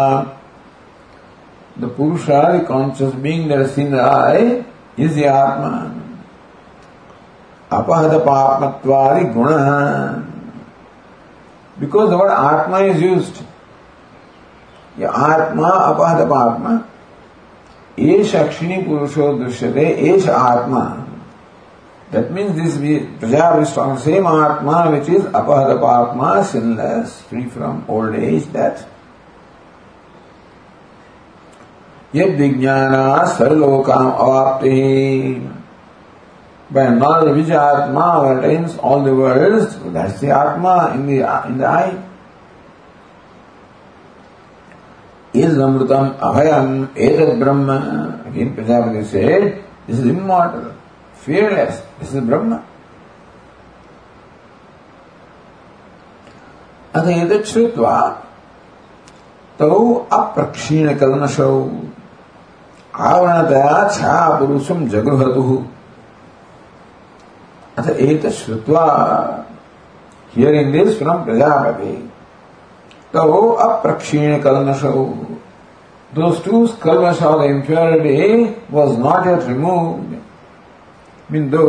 द 1.80 1.84
पुरुषादि 1.96 2.58
कॉन्शियस 2.58 3.14
बींग 3.14 3.50
दर्शिन 3.50 3.98
आए 4.00 4.64
इज़ 4.98 5.24
आत्मा 5.24 5.70
अपहद 7.72 8.18
पापत्वादि 8.26 9.24
गुण 9.34 9.50
because 11.76 12.10
the 12.10 12.14
word 12.14 12.30
atma 12.30 12.78
is 12.80 13.04
use 13.04 13.30
ये 14.98 15.06
आत्मा 15.06 15.68
अपहद 15.68 16.26
पात्मा 16.30 16.78
ये 17.98 18.22
शक्षिणी 18.24 18.76
पुरुषो 18.82 19.32
दृश्यते 19.38 19.86
एष 20.10 20.28
आत्मा 20.28 20.84
दट 22.14 22.30
मीन्स 22.32 22.54
दिस 22.54 22.76
प्रजा 23.20 23.50
विश्वास 23.50 24.02
सेम 24.04 24.26
आत्मा 24.28 24.82
विच 24.84 25.08
इज़ 25.10 25.26
अपहद 25.26 25.76
पात्मा 25.82 26.40
sinless 26.50 27.20
free 27.28 27.44
from 27.54 27.82
old 27.90 28.14
age 28.14 28.46
that 28.52 28.86
यद 32.16 32.36
विज्ञान 32.38 32.94
सर्वलोका 33.28 33.94
अवाप्ति 33.94 34.70
Knowledge 36.72 37.36
which 37.36 37.50
Atma 37.50 38.38
attains 38.38 38.78
all 38.78 39.02
the 39.02 39.14
worlds, 39.14 39.78
that's 39.92 40.20
the 40.20 40.30
Atma 40.30 40.92
in 40.94 41.06
the, 41.06 41.46
in 41.46 41.58
the 41.58 41.66
eye. 41.66 42.08
Is 45.34 45.54
Amrutam 45.54 46.18
Abhayam 46.18 46.94
Etat 46.94 47.38
Brahma. 47.38 48.24
Again 48.26 48.54
Prajapati 48.54 49.04
said, 49.04 49.64
this 49.86 49.98
is 49.98 50.06
immortal, 50.06 50.74
fearless, 51.14 51.82
this 51.98 52.14
is 52.14 52.24
Brahma. 52.24 52.64
अथ 56.94 57.06
एतत् 57.08 57.46
श्रुत्वा 57.48 57.98
तौ 59.58 59.76
अप्रक्षीणकल्मषौ 60.12 61.54
आवरणतया 63.08 63.88
छापुरुषं 63.94 64.88
जगृहतुः 64.94 65.54
अतः 67.78 68.04
एक 68.06 68.26
श्रुत्वा 68.32 68.86
here 70.32 70.54
in 70.54 70.72
this 70.72 70.98
from 70.98 71.24
Prajapati 71.24 71.92
तो 73.14 73.50
अब 73.64 73.82
प्रक्षीण 73.82 74.40
कलमश 74.42 74.82
दो 76.12 76.30
कलमश 76.82 77.22
of 77.22 77.42
impurity 77.42 78.44
was 78.72 78.98
not 78.98 79.26
yet 79.26 79.48
remove 79.48 79.96
mean 81.32 81.50
though 81.50 81.66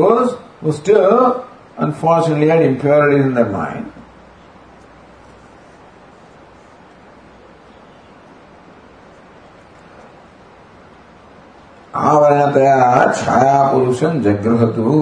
unfortunately 1.80 2.50
and 2.50 2.62
impurity 2.62 3.22
in 3.22 3.34
the 3.34 3.50
mind 3.52 3.86
आवरणतया 11.94 12.78
छाया 13.16 13.58
पुरुषं 13.72 14.22
जगृहतु 14.22 14.94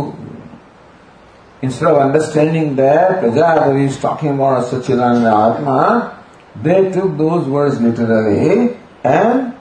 Instead 1.61 1.91
of 1.91 1.97
understanding 1.97 2.75
that 2.75 3.21
Prajapati 3.21 3.85
is 3.85 3.99
talking 3.99 4.29
about 4.29 4.65
Sachidananda 4.65 5.57
Atma, 5.57 6.23
they 6.55 6.91
took 6.91 7.17
those 7.17 7.47
words 7.47 7.79
literally 7.79 8.77
and 9.03 9.55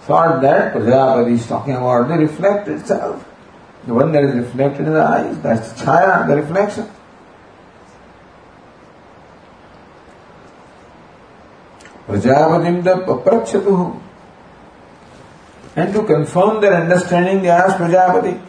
thought 0.00 0.42
that 0.42 0.74
Prajapati 0.74 1.32
is 1.32 1.46
talking 1.46 1.74
about 1.74 2.08
the 2.08 2.14
reflect 2.14 2.66
itself. 2.68 3.24
The 3.86 3.94
one 3.94 4.10
that 4.10 4.24
is 4.24 4.34
reflected 4.34 4.86
in 4.88 4.94
the 4.94 5.02
eyes, 5.02 5.40
that's 5.40 5.72
the 5.72 5.84
chaya, 5.84 6.26
the 6.26 6.36
reflection. 6.36 6.90
Prajapatim 12.08 12.82
the 12.82 12.96
paprakshatuhu. 13.06 14.00
And 15.76 15.92
to 15.92 16.02
confirm 16.04 16.60
their 16.60 16.74
understanding, 16.74 17.42
they 17.42 17.50
asked 17.50 17.76
Prajapati, 17.76 18.40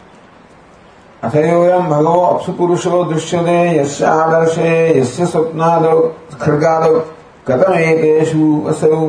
अथयोऽयम् 1.24 1.88
भगवो 1.90 2.20
अप्सुपुरुषो 2.24 3.04
दृश्यते 3.04 3.58
यस्य 3.78 4.04
आदर्शे 4.06 4.74
यस्य 4.98 5.26
स्वप्नादौ 5.26 5.96
खड्गादौ 6.42 7.00
कथमेतेषु 7.48 8.44
असौ 8.70 9.00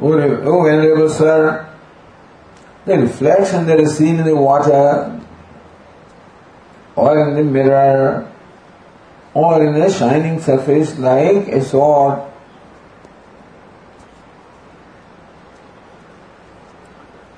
Oh, 0.00 0.12
Venerable 0.62 1.08
Sir, 1.08 1.68
the 2.84 2.98
reflection 2.98 3.66
that 3.66 3.80
is 3.80 3.96
seen 3.96 4.20
in 4.20 4.24
the 4.24 4.36
water, 4.36 5.20
or 6.94 7.28
in 7.28 7.34
the 7.34 7.42
mirror, 7.42 8.32
or 9.34 9.64
in 9.64 9.74
a 9.74 9.90
shining 9.90 10.40
surface 10.40 10.96
like 10.98 11.48
a 11.48 11.62
sword, 11.62 12.20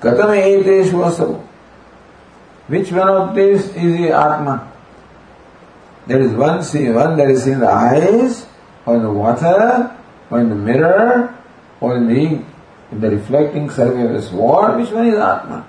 कथम 0.03 0.33
एतेषु 0.33 1.01
असौ 1.05 1.33
Which 2.71 2.89
one 2.93 3.09
of 3.09 3.35
these 3.35 3.67
is 3.75 3.97
the 3.97 4.11
Atma? 4.15 4.71
There 6.07 6.21
is 6.21 6.31
one, 6.31 6.63
see, 6.63 6.89
one 6.89 7.17
that 7.17 7.29
is 7.29 7.45
in 7.45 7.59
the 7.59 7.67
eyes, 7.67 8.47
or 8.85 8.95
in 8.95 9.03
the 9.03 9.11
water, 9.11 9.93
or 10.29 10.39
in 10.39 10.47
the 10.47 10.55
mirror, 10.55 11.35
or 11.81 11.97
in 11.97 12.07
the, 12.07 12.45
in 12.93 13.01
the 13.01 13.09
reflecting 13.09 13.69
surface 13.69 14.31
world. 14.31 14.79
Which 14.79 14.89
one 14.91 15.07
is 15.07 15.15
Atma? 15.15 15.67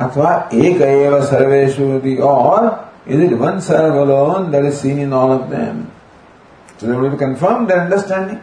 Atva 0.00 0.50
eka 0.50 1.06
eva 1.06 1.20
sarveshu 1.20 2.18
or 2.18 2.90
is 3.06 3.20
it 3.20 3.38
one 3.38 3.60
serve 3.60 3.94
alone 3.94 4.50
that 4.50 4.64
is 4.64 4.80
seen 4.80 4.98
in 4.98 5.12
all 5.12 5.30
of 5.30 5.50
them? 5.50 5.92
So 6.78 6.88
they 6.88 6.96
will 6.96 7.16
confirm 7.16 7.68
their 7.68 7.82
understanding. 7.82 8.42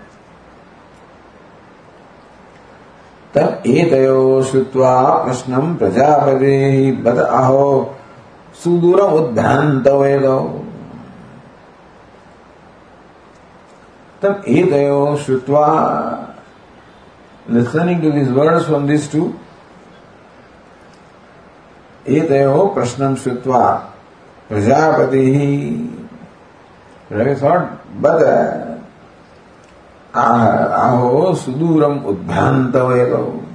तब 3.35 3.63
एतयो 3.67 4.43
श्रुत्वा 4.43 5.23
प्रश्नम 5.25 5.75
प्रजापति 5.75 6.91
बद 6.91 7.17
अहो। 7.17 7.95
सुदूर 8.63 9.01
उद्भ्रांत 9.01 9.87
वेदो। 9.87 10.63
तब 14.21 14.43
एतयो 14.47 15.17
श्रुत्वा, 15.17 15.67
listening 17.51 18.01
to 18.01 18.11
these 18.11 18.31
words 18.37 18.65
from 18.65 18.87
these 18.87 19.15
two, 19.15 19.29
एतयो 22.07 22.67
प्रश्नम 22.67 23.15
श्रुत्वा 23.15 23.91
Prajapati 24.49 25.23
Ravi 27.11 27.35
thought 27.35 27.61
but 27.95 28.21
aho 30.16 31.32
suduram 31.34 32.04
udbhantavelo. 32.04 33.48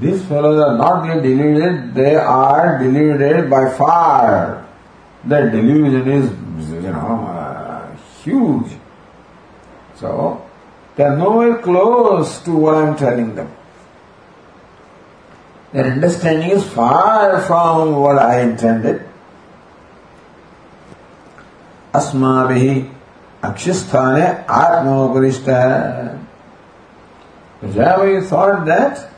These 0.00 0.24
fellows 0.26 0.60
are 0.62 0.76
not 0.76 1.06
yet 1.06 1.22
deluded, 1.22 1.94
they 1.94 2.14
are 2.14 2.78
deluded 2.78 3.50
by 3.50 3.68
far. 3.76 4.64
Their 5.24 5.50
delusion 5.50 6.08
is, 6.08 6.30
you 6.70 6.80
know, 6.92 7.26
uh, 7.26 7.96
huge. 8.22 8.72
So, 9.96 10.46
they 10.94 11.04
are 11.04 11.16
nowhere 11.16 11.58
close 11.58 12.40
to 12.44 12.52
what 12.52 12.76
I 12.76 12.88
am 12.88 12.96
telling 12.96 13.34
them. 13.34 13.52
Their 15.72 15.92
understanding 15.92 16.50
is 16.50 16.64
far 16.64 17.40
from 17.42 17.96
what 17.96 18.18
I 18.18 18.40
intended. 18.42 19.04
अस्माभिः 21.92 22.91
Akshisthan 23.43 24.21
hai 24.21 24.43
Atmanoparishta 24.47 26.19
Whenever 27.59 28.11
you 28.11 28.21
thought 28.21 28.65
that, 28.65 29.09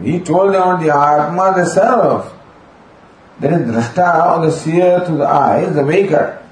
we 0.00 0.20
told 0.20 0.50
about 0.50 0.80
the 0.80 0.94
Atma, 0.94 1.52
the 1.56 1.66
self. 1.66 2.34
That 3.40 3.52
is 3.52 3.68
Drashta 3.68 4.38
or 4.38 4.46
the 4.46 4.52
seer 4.52 5.04
through 5.04 5.18
the 5.18 5.26
eyes, 5.26 5.74
the 5.74 5.84
waker. 5.84 6.42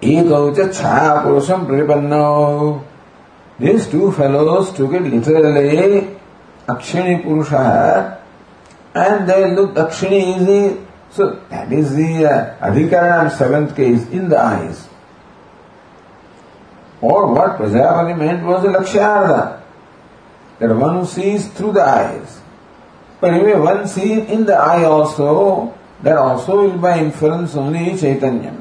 Ekaucha 0.00 0.68
Chaya 0.68 1.22
Purusham 1.22 1.66
Pratipanno 1.66 2.84
These 3.58 3.88
two 3.88 4.12
fellows 4.12 4.72
took 4.72 4.92
it 4.92 5.02
literally, 5.02 6.16
Akshini 6.66 7.22
Purusha, 7.22 8.22
and 8.94 9.28
they 9.28 9.50
looked, 9.50 9.76
Akshini 9.76 10.38
is 10.38 10.46
the 10.46 10.87
so 11.10 11.40
that 11.50 11.72
is 11.72 11.94
the 11.94 12.26
uh, 12.26 13.28
seventh 13.30 13.74
case, 13.74 14.06
in 14.08 14.28
the 14.28 14.38
eyes. 14.38 14.88
Or 17.00 17.32
what 17.32 17.58
Prajapati 17.58 18.18
meant 18.18 18.44
was 18.44 18.62
the 18.62 18.68
Lakshyartha, 18.68 19.62
that 20.58 20.74
one 20.74 21.00
who 21.00 21.06
sees 21.06 21.48
through 21.48 21.72
the 21.72 21.82
eyes. 21.82 22.40
But 23.20 23.34
anyway, 23.34 23.58
one 23.58 23.86
sees 23.86 24.28
in 24.28 24.46
the 24.46 24.56
eye 24.56 24.84
also, 24.84 25.74
that 26.02 26.16
also 26.16 26.62
will 26.62 26.78
by 26.78 26.98
inference 26.98 27.54
only 27.56 27.96
Chaitanya. 27.96 28.54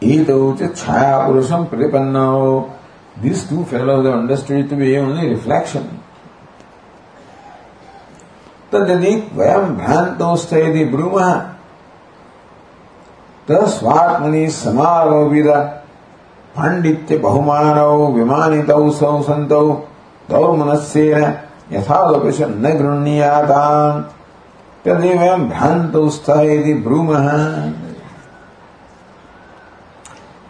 Ito 0.00 0.56
chaya 0.56 1.28
purusham 1.28 1.68
pritipannao. 1.68 2.72
These 3.20 3.48
two 3.48 3.64
fellows 3.66 4.06
have 4.06 4.14
understood 4.14 4.64
it 4.64 4.68
to 4.70 4.76
be 4.76 4.96
only 4.96 5.28
reflection. 5.28 6.02
तदि 8.72 9.14
वयम 9.36 9.74
भ्रांतोस्त 9.76 10.52
यदि 10.54 10.84
broom 10.94 11.18
तस्वात्मनि 13.48 14.48
समारोपित 14.62 15.46
पांडित्य 16.56 17.18
बहुमानौ 17.18 18.06
विमानितौ 18.12 18.90
सौ 19.00 19.20
सन्तौ 19.28 19.66
दौर्मनस्येन 20.30 21.24
यथालोपेश 21.72 22.40
न 22.42 22.76
गृह्णीयाताम् 22.78 24.02
तदि 24.86 25.12
वयम 25.18 25.48
भ्रांतोस्त 25.50 26.30
यदि 26.30 26.74
broom 26.86 27.14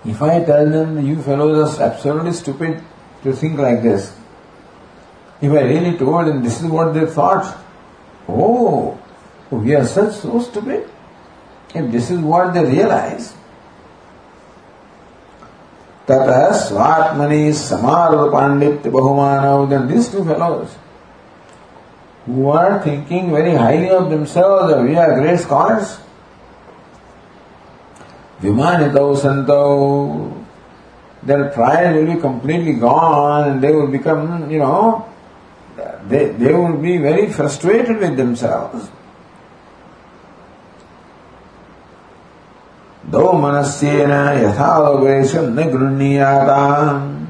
If 0.02 0.22
I 0.22 0.42
tell 0.44 0.70
them 0.70 1.06
you 1.06 1.20
fellows 1.22 1.78
are 1.78 1.90
absolutely 1.90 2.32
stupid 2.32 2.82
to 3.22 3.32
think 3.34 3.58
like 3.58 3.82
this, 3.82 4.16
if 5.42 5.52
I 5.52 5.62
really 5.62 5.98
told 5.98 6.26
them 6.26 6.42
this 6.42 6.62
is 6.62 6.66
what 6.66 6.94
they 6.94 7.04
thought, 7.04 7.44
oh, 8.29 8.97
we 9.51 9.75
are 9.75 9.85
such 9.85 10.15
so 10.15 10.39
stupid. 10.39 10.89
If 11.73 11.91
this 11.91 12.11
is 12.11 12.19
what 12.19 12.53
they 12.53 12.63
realize, 12.63 13.33
ततः 16.07 16.51
स्वात्मनि 16.53 17.53
समारोह 17.53 18.31
पांडित्य 18.31 18.89
बहुमानव 18.91 19.69
then 19.69 19.87
these 19.87 20.07
two 20.07 20.23
fellows 20.23 20.75
who 22.27 22.49
are 22.49 22.79
thinking 22.83 23.31
very 23.31 23.55
highly 23.55 23.89
of 23.89 24.11
themselves 24.11 24.71
that 24.71 24.83
we 24.83 24.95
are 24.95 25.19
great 25.19 25.39
scholars 25.39 25.97
Vimanitau 28.41 29.15
Santau, 29.15 30.45
their 31.23 31.49
pride 31.49 31.95
will 31.95 32.13
be 32.13 32.19
completely 32.19 32.73
gone 32.73 33.49
and 33.49 33.63
they 33.63 33.71
will 33.71 33.87
become, 33.87 34.51
you 34.51 34.59
know, 34.59 35.07
they, 36.08 36.30
they 36.30 36.52
will 36.52 36.76
be 36.76 36.98
very 36.98 37.32
frustrated 37.32 37.98
with 37.98 38.16
themselves. 38.16 38.90
Though 43.04 43.32
manasyena 43.32 44.36
yathavesham 44.38 45.54
ne 45.54 47.26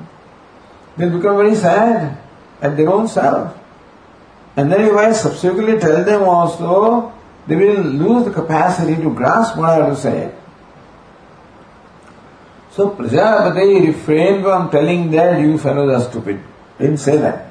They 0.96 1.08
become 1.08 1.36
very 1.36 1.54
sad 1.54 2.18
at 2.60 2.76
their 2.76 2.90
own 2.90 3.08
self. 3.08 3.56
And 4.56 4.70
then 4.70 4.82
if 4.82 4.92
I 4.94 5.12
subsequently 5.12 5.78
tell 5.78 6.04
them 6.04 6.22
also, 6.24 7.12
they 7.46 7.56
will 7.56 7.82
lose 7.82 8.24
the 8.26 8.32
capacity 8.32 8.96
to 8.96 9.14
grasp 9.14 9.56
what 9.56 9.70
I 9.70 9.74
have 9.76 9.94
to 9.94 9.96
say. 9.96 10.34
So 12.72 12.90
Prajapati 12.90 13.86
refrained 13.86 14.42
from 14.42 14.70
telling 14.70 15.10
that 15.12 15.40
you 15.40 15.58
fellows 15.58 16.02
are 16.02 16.10
stupid. 16.10 16.42
Didn't 16.78 16.98
say 16.98 17.16
that. 17.16 17.49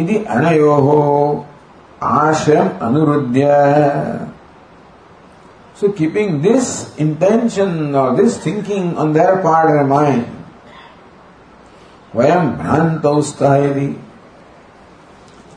ఇది 0.00 0.16
అణయో 0.36 0.76
ఆశయం 2.22 2.68
అనురుద్య 2.86 3.44
So 5.78 5.86
keeping 5.98 6.28
this 6.40 6.66
intention 7.04 7.70
or 8.00 8.08
this 8.18 8.34
thinking 8.42 8.84
on 8.96 9.08
their 9.12 9.32
part 9.46 9.66
of 9.70 9.76
the 9.80 9.86
mind, 9.92 10.24
Vayam 12.12 12.44
Bhrantaustairi, 12.60 13.88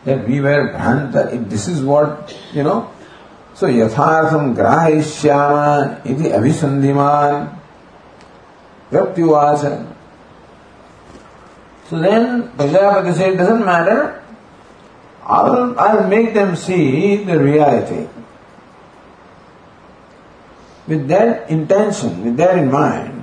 that 0.06 0.28
we 0.28 0.42
were 0.42 0.74
Bhranta, 0.74 1.22
this 1.48 1.68
is 1.68 1.84
what, 1.84 2.36
you 2.52 2.64
know, 2.64 2.80
so 3.54 3.68
yathartham 3.68 4.56
grahishyama 4.56 6.02
iti 6.04 6.30
abhisandhiman 6.30 7.36
pratyuvasa. 8.90 9.94
So 11.90 12.00
then 12.00 12.50
Prajapati 12.58 13.14
said, 13.14 13.38
doesn't 13.38 13.64
matter, 13.64 14.24
I'll, 15.27 15.79
I'll 15.79 16.09
make 16.09 16.35
them 16.35 16.57
see 16.57 17.23
the 17.25 17.39
reality. 17.39 18.09
With 20.89 21.09
that 21.09 21.49
intention, 21.49 22.25
with 22.25 22.37
that 22.37 22.59
in 22.59 22.71
mind, 22.71 23.19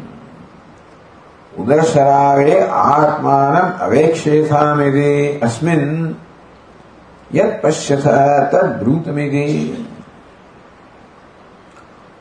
उदरशरावे 1.60 2.60
आत्मानम 2.62 3.72
अवेक्षेथामिति 3.86 5.39
अस्मिन् 5.44 5.89
यत् 7.36 7.62
पश्यथ 7.63 8.06
तद् 8.54 8.78
ब्रूतमिति 8.84 9.86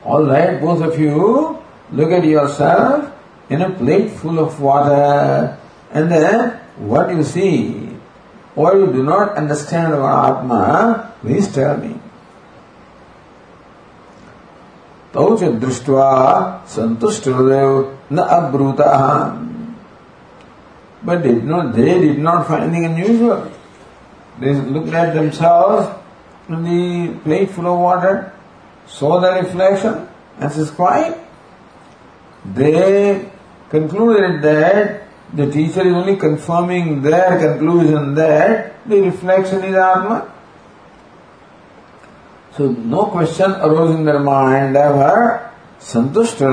All 0.04 0.24
right, 0.24 0.60
both 0.60 0.80
of 0.80 0.98
you, 0.98 1.58
look 1.92 2.10
at 2.10 2.24
yourself 2.24 3.12
in 3.50 3.60
a 3.60 3.70
plate 3.70 4.10
full 4.10 4.38
of 4.38 4.58
water, 4.60 5.58
and 5.92 6.10
then 6.10 6.58
what 6.78 7.10
you 7.10 7.22
see, 7.22 7.81
or 8.56 8.76
you 8.76 8.86
do 8.92 9.02
not 9.02 9.36
understand 9.36 9.94
about 9.94 10.38
Atma, 10.38 11.14
please 11.20 11.48
tell 11.52 11.76
me. 11.76 11.94
तौ 15.12 15.24
च 15.40 15.44
दृष्ट्वा 15.60 16.06
सन्तुष्टहृदयो 16.70 17.70
न 18.12 18.24
अब्रूतः 18.38 19.46
But 21.02 21.22
did 21.22 21.44
not, 21.44 21.74
they 21.74 22.00
did 22.00 22.18
not 22.18 22.46
find 22.48 22.64
anything 22.64 22.84
unusual. 22.84 23.50
They 24.40 24.52
looked 24.52 24.92
at 24.92 25.14
themselves 25.14 25.88
in 26.48 26.64
the 26.64 27.14
plate 27.20 27.50
full 27.50 27.66
of 27.72 27.78
water 27.78 28.32
saw 28.88 29.20
the 29.20 29.30
reflection 29.42 30.08
and 30.38 30.52
says, 30.52 30.70
quiet. 30.70 31.18
They 32.44 33.30
concluded 33.68 34.42
that 34.42 35.02
the 35.34 35.50
teacher 35.50 35.86
is 35.86 35.92
only 35.92 36.16
confirming 36.16 37.02
their 37.02 37.38
conclusion 37.38 38.14
that 38.14 38.88
the 38.88 39.00
reflection 39.02 39.64
is 39.64 39.74
Atma. 39.74 40.32
So 42.56 42.72
no 42.72 43.06
question 43.06 43.52
arose 43.52 43.94
in 43.94 44.04
their 44.04 44.20
mind 44.20 44.76
ever. 44.76 45.52
Santushta 45.80 46.48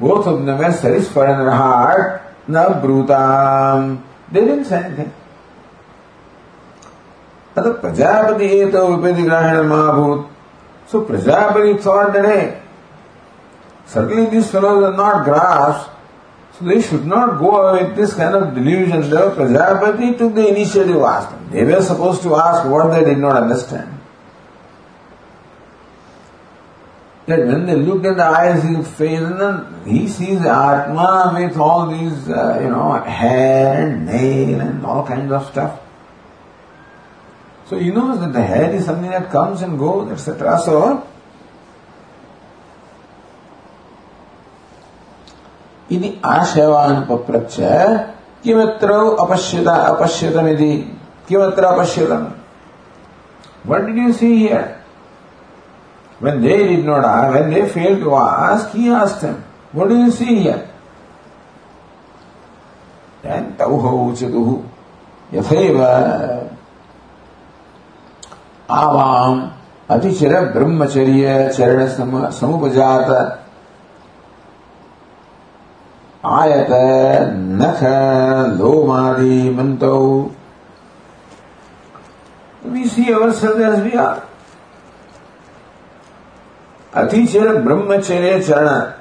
Both 0.00 0.26
of 0.26 0.44
them 0.44 0.58
were 0.58 0.72
satisfied 0.72 1.30
in 1.30 1.38
their 1.38 1.50
heart. 1.50 2.22
Na 2.48 2.80
brutam. 2.80 4.02
They 4.32 4.40
didn't 4.40 4.64
say 4.64 4.84
anything. 4.84 5.12
अतः 7.56 7.72
प्रजापति 7.80 8.70
तो 8.72 8.86
विपति 8.88 9.22
ग्रहण 9.22 9.66
महाभूत 9.68 10.28
so 10.90 11.00
Prajapati 11.08 11.82
thought 11.82 12.12
that 12.14 12.24
hey, 12.24 12.62
certainly 13.84 14.26
these 14.30 14.50
fellows 14.50 14.82
are 14.84 14.96
not 14.96 15.24
grasped, 15.24 15.90
so 16.57 16.65
they 16.65 16.81
should 16.81 17.05
not 17.05 17.39
go 17.39 17.73
with 17.73 17.95
this 17.95 18.15
kind 18.15 18.35
of 18.35 18.55
delusion. 18.55 19.09
The 19.09 19.31
Prajapati 19.35 20.17
took 20.17 20.33
the 20.33 20.47
initiative 20.47 20.87
to 20.87 21.05
ask 21.05 21.29
them. 21.29 21.49
They 21.51 21.63
were 21.63 21.81
supposed 21.81 22.23
to 22.23 22.35
ask 22.35 22.67
what 22.67 22.89
they 22.89 23.03
did 23.03 23.19
not 23.19 23.43
understand. 23.43 23.93
That 27.27 27.45
when 27.45 27.65
they 27.65 27.75
look 27.75 28.05
at 28.05 28.15
the 28.15 28.23
eyes, 28.23 28.63
his 28.63 28.87
face, 28.87 29.19
and 29.19 29.87
he 29.87 30.07
sees 30.07 30.41
the 30.41 30.49
Atma 30.49 31.35
with 31.37 31.57
all 31.57 31.91
these, 31.91 32.29
uh, 32.29 32.59
you 32.63 32.69
know, 32.69 32.93
hair 32.93 33.87
and 33.87 34.05
nail 34.05 34.61
and 34.61 34.85
all 34.85 35.05
kinds 35.05 35.31
of 35.31 35.45
stuff. 35.47 35.79
So 37.65 37.77
he 37.77 37.91
knows 37.91 38.21
that 38.21 38.31
the 38.31 38.41
hair 38.41 38.73
is 38.73 38.85
something 38.85 39.11
that 39.11 39.29
comes 39.29 39.61
and 39.61 39.77
goes, 39.77 40.09
etc. 40.09 40.57
So, 40.63 41.05
इति 45.91 46.09
आशयवान् 46.25 46.95
आशयवानुपप्रच्छ 46.95 47.57
किमत्र 48.43 48.91
अपश्यत 49.23 49.67
अपश्यतमिति 49.67 50.73
किमत्र 51.27 51.63
अपश्यतम् 51.65 52.27
What 53.65 53.85
did 53.85 53.97
you 53.97 54.13
see 54.13 54.37
here? 54.37 54.81
When 56.19 56.41
they 56.41 56.57
did 56.67 56.85
not 56.85 57.03
ask, 57.03 57.33
when 57.33 57.49
they 57.49 57.67
failed 57.67 57.99
to 57.99 58.15
ask, 58.15 58.71
he 58.71 58.89
asked 58.89 59.21
them, 59.21 59.43
What 59.73 59.89
do 59.89 59.97
you 59.97 60.09
see 60.09 60.39
here? 60.39 60.69
and 63.23 63.57
tauhau 63.57 64.15
chatuhu 64.15 64.63
yathaiva 65.33 66.53
आवाम 68.67 69.35
अतिचिर 69.95 70.33
ब्रह्मचर्य 70.53 71.49
चरण 71.57 71.87
समुपजात 72.39 73.09
आयत 76.35 76.71
नख 77.61 77.83
लोमादि 78.59 79.49
Manto 79.57 79.97
we 82.71 82.85
see 82.85 83.13
ourselves 83.13 83.61
as 83.61 83.83
we 83.83 83.95
are. 83.95 84.27
Atichara 86.91 87.63
Brahmacharya 87.63 88.41
Charana. 88.43 88.95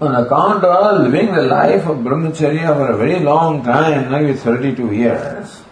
On 0.00 0.14
account 0.14 0.62
of 0.62 1.00
living 1.00 1.34
the 1.34 1.42
life 1.42 1.86
of 1.86 1.98
Brahmacharya 1.98 2.76
for 2.76 2.92
a 2.92 2.96
very 2.96 3.20
long 3.20 3.64
time, 3.64 4.10
like 4.12 4.36
32 4.36 4.92
years, 4.92 5.64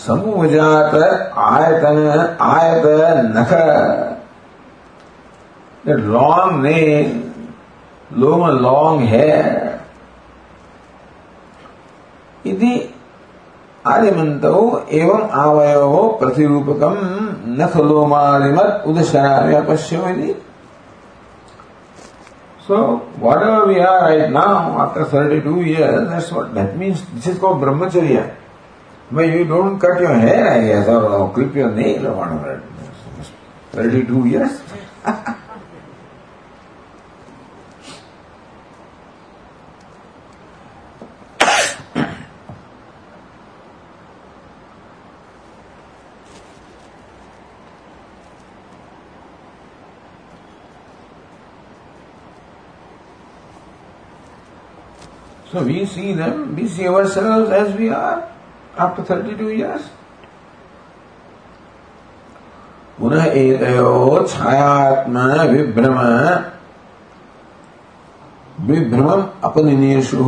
समूहजात 0.00 0.94
आयतन 1.36 1.98
आयत 2.40 2.86
नख 3.34 3.50
that 5.84 5.98
long 6.00 6.62
name, 6.62 7.54
long 8.10 8.48
and 8.48 8.60
long 8.60 9.06
hair. 9.06 9.66
इति 12.46 12.72
आदिमन्तौ 13.86 14.60
एवम् 14.98 15.30
आवयोः 15.40 15.96
प्रतिरूपकम् 16.20 17.00
नखलोमादिमत् 17.58 18.86
उदशराय 18.88 19.60
पश्यो 19.68 20.08
इति 20.08 20.36
So, 22.66 22.98
whatever 23.18 23.66
we 23.66 23.80
are 23.80 24.00
right 24.02 24.30
now, 24.30 24.80
after 24.80 25.04
32 25.04 25.62
years, 25.62 26.08
that's 26.08 26.30
what, 26.30 26.54
that 26.54 26.76
means 26.78 27.04
this 27.14 27.26
is 27.26 27.38
called 27.38 27.60
brahmacharya. 27.60 28.36
But 29.10 29.22
you 29.22 29.44
don't 29.44 29.76
cut 29.80 30.00
your 30.00 30.14
hair, 30.14 30.52
I 30.52 30.66
guess, 30.68 30.86
or, 30.86 31.04
or 31.08 31.32
clip 31.32 31.52
your 31.52 31.72
nail 31.72 32.06
or 32.06 32.14
whatever. 32.14 32.62
32 33.72 34.26
years. 34.28 34.62
So 55.52 55.64
we 55.64 55.84
see 55.84 56.12
them, 56.12 56.54
we 56.54 56.68
see 56.68 56.86
ourselves 56.86 57.50
as 57.50 57.76
we 57.76 57.88
are 57.88 58.28
after 58.76 59.04
32 59.04 59.50
years. 59.52 59.82
पुनः 63.00 63.24
एतयो 63.24 63.92
छायात्मा 64.28 65.24
विभ्रम 65.50 65.98
विभ्रमम 68.68 69.22
अपनिनेशु 69.48 70.20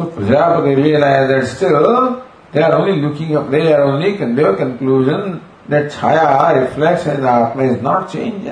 Prajapati 0.00 0.76
realized 0.76 1.30
that 1.30 1.46
still 1.46 2.24
they 2.52 2.62
are 2.62 2.72
only 2.72 3.00
looking 3.00 3.36
up, 3.36 3.50
they 3.50 3.72
are 3.72 3.84
only 3.84 4.16
their 4.16 4.56
conclusion 4.56 5.40
that 5.68 5.92
Chaya 5.92 6.60
reflection 6.60 7.16
in 7.16 7.20
the 7.22 7.30
Atma 7.30 7.62
is 7.64 7.82
not 7.82 8.10
changed. 8.10 8.50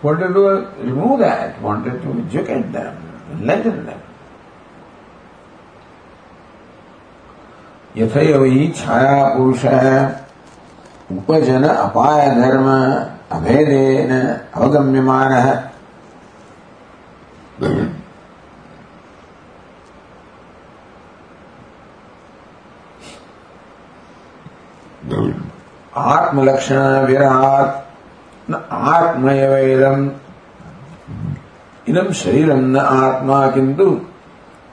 Wanted 0.00 0.32
to 0.34 0.42
remove 0.80 1.18
that, 1.20 1.60
wanted 1.60 2.00
to 2.02 2.08
educate 2.20 2.70
them, 2.72 2.94
enlighten 3.32 3.84
them. 3.86 4.00
यथैव 7.96 8.42
ही 8.44 8.66
छाया 8.78 9.24
पुरुष 9.36 9.64
उपजन 11.12 11.64
अपाय 11.64 12.28
धर्म 12.34 12.68
अभेदेन 13.36 14.12
अवगम्यमान 14.54 15.32
आत्मलक्षण 25.96 27.06
विराट 27.06 27.87
न 28.50 28.62
आत्मयवेदम 28.72 30.08
इदम 31.88 32.12
शरीरम 32.22 32.64
न 32.76 32.76
आत्मा 32.76 33.46
किंतु 33.50 33.90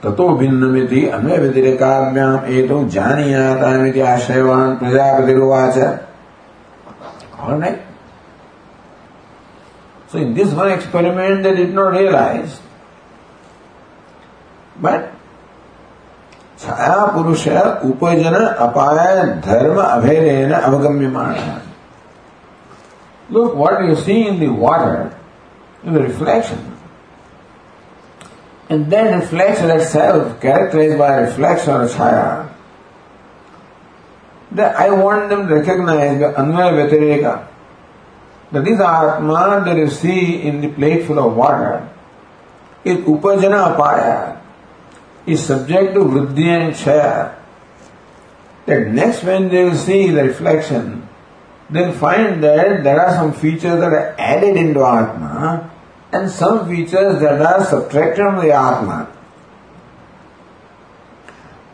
ततो 0.02 0.28
भिन्नमिति 0.38 1.06
अन्वय 1.16 1.38
व्यतिरेकाभ्याम 1.38 2.44
एतो 2.56 2.82
जानीयातामिति 2.96 4.00
आश्रयवान 4.14 4.76
प्रजापतिरुवाच 4.76 5.78
All 7.38 7.58
right. 7.58 7.82
So, 10.08 10.18
in 10.18 10.34
this 10.34 10.52
one 10.52 10.70
experiment, 10.72 11.42
they 11.42 11.54
did 11.54 11.74
not 11.74 11.92
realize. 11.92 12.60
But 14.76 15.12
छाया 16.60 17.06
पुरुष 17.12 17.46
उपजन 17.84 18.34
अपाय 18.34 19.16
धर्म 19.44 19.80
अभेदेन 19.80 20.52
अवगम्यमान 20.52 21.34
Look 23.28 23.54
what 23.54 23.84
you 23.84 23.96
see 23.96 24.26
in 24.26 24.38
the 24.38 24.48
water, 24.48 25.16
in 25.82 25.94
the 25.94 26.02
reflection. 26.02 26.76
And 28.68 28.90
that 28.90 29.14
reflection 29.14 29.70
itself, 29.70 30.40
characterized 30.40 30.98
by 30.98 31.16
reflection 31.18 31.74
or 31.74 31.88
chaya, 31.88 32.52
that 34.52 34.76
I 34.76 34.90
want 34.90 35.28
them 35.28 35.48
to 35.48 35.54
recognize 35.54 36.18
the 36.18 36.32
Anvaya 36.32 36.88
Vyatireka. 36.88 37.48
That 38.52 38.64
this 38.64 38.80
Atma 38.80 39.62
that 39.64 39.76
you 39.76 39.90
see 39.90 40.42
in 40.42 40.60
the 40.60 40.68
plate 40.68 41.06
full 41.06 41.18
of 41.18 41.36
water 41.36 41.88
is 42.84 42.98
Upajana 42.98 43.76
Apaya, 43.76 44.40
is 45.26 45.44
subject 45.44 45.94
to 45.94 46.00
Vriddhi 46.00 46.46
and 46.46 46.74
Chaya. 46.74 47.34
That 48.66 48.88
next 48.88 49.24
when 49.24 49.48
they 49.48 49.64
will 49.64 49.76
see 49.76 50.10
the 50.10 50.24
reflection, 50.24 51.05
they'll 51.70 51.92
find 51.92 52.42
that 52.42 52.84
there 52.84 53.00
are 53.00 53.14
some 53.14 53.32
features 53.32 53.80
that 53.80 53.92
are 53.92 54.14
added 54.18 54.56
into 54.56 54.84
Atma 54.84 55.70
and 56.12 56.30
some 56.30 56.68
features 56.68 57.20
that 57.20 57.40
are 57.40 57.64
subtracted 57.64 58.24
from 58.24 58.36
the 58.36 58.52
Atma. 58.52 59.12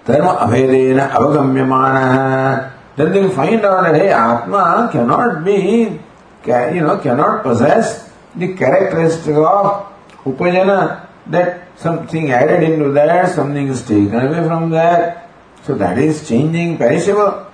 Dharma 0.04 0.38
abhedena 0.40 1.10
avagamyamana. 1.10 2.72
Then 2.96 3.12
they 3.12 3.28
find 3.34 3.64
out 3.64 3.84
that 3.84 3.94
hey, 3.94 4.10
Atma 4.10 4.88
cannot 4.90 5.44
be, 5.44 6.00
you 6.46 6.80
know, 6.80 6.98
cannot 6.98 7.42
possess 7.42 8.10
the 8.34 8.54
characteristic 8.54 9.36
of 9.36 9.92
upajana 10.24 11.06
that 11.26 11.68
something 11.78 12.32
added 12.32 12.62
into 12.64 12.90
that, 12.92 13.34
something 13.34 13.68
is 13.68 13.82
taken 13.82 14.14
away 14.14 14.46
from 14.46 14.70
that. 14.70 15.30
So 15.64 15.74
that 15.76 15.98
is 15.98 16.26
changing, 16.28 16.78
perishable. 16.78 17.46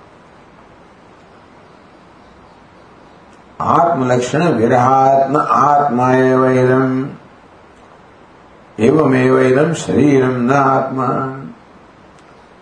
आत्मलक्षण 3.61 4.43
विरहात्म 4.57 5.41
आत्मा 5.41 6.13
एवं 6.15 7.09
एवमेवैनम 8.79 9.73
शरीरम 9.75 10.41
न 10.43 10.51
आत्मा। 10.51 11.07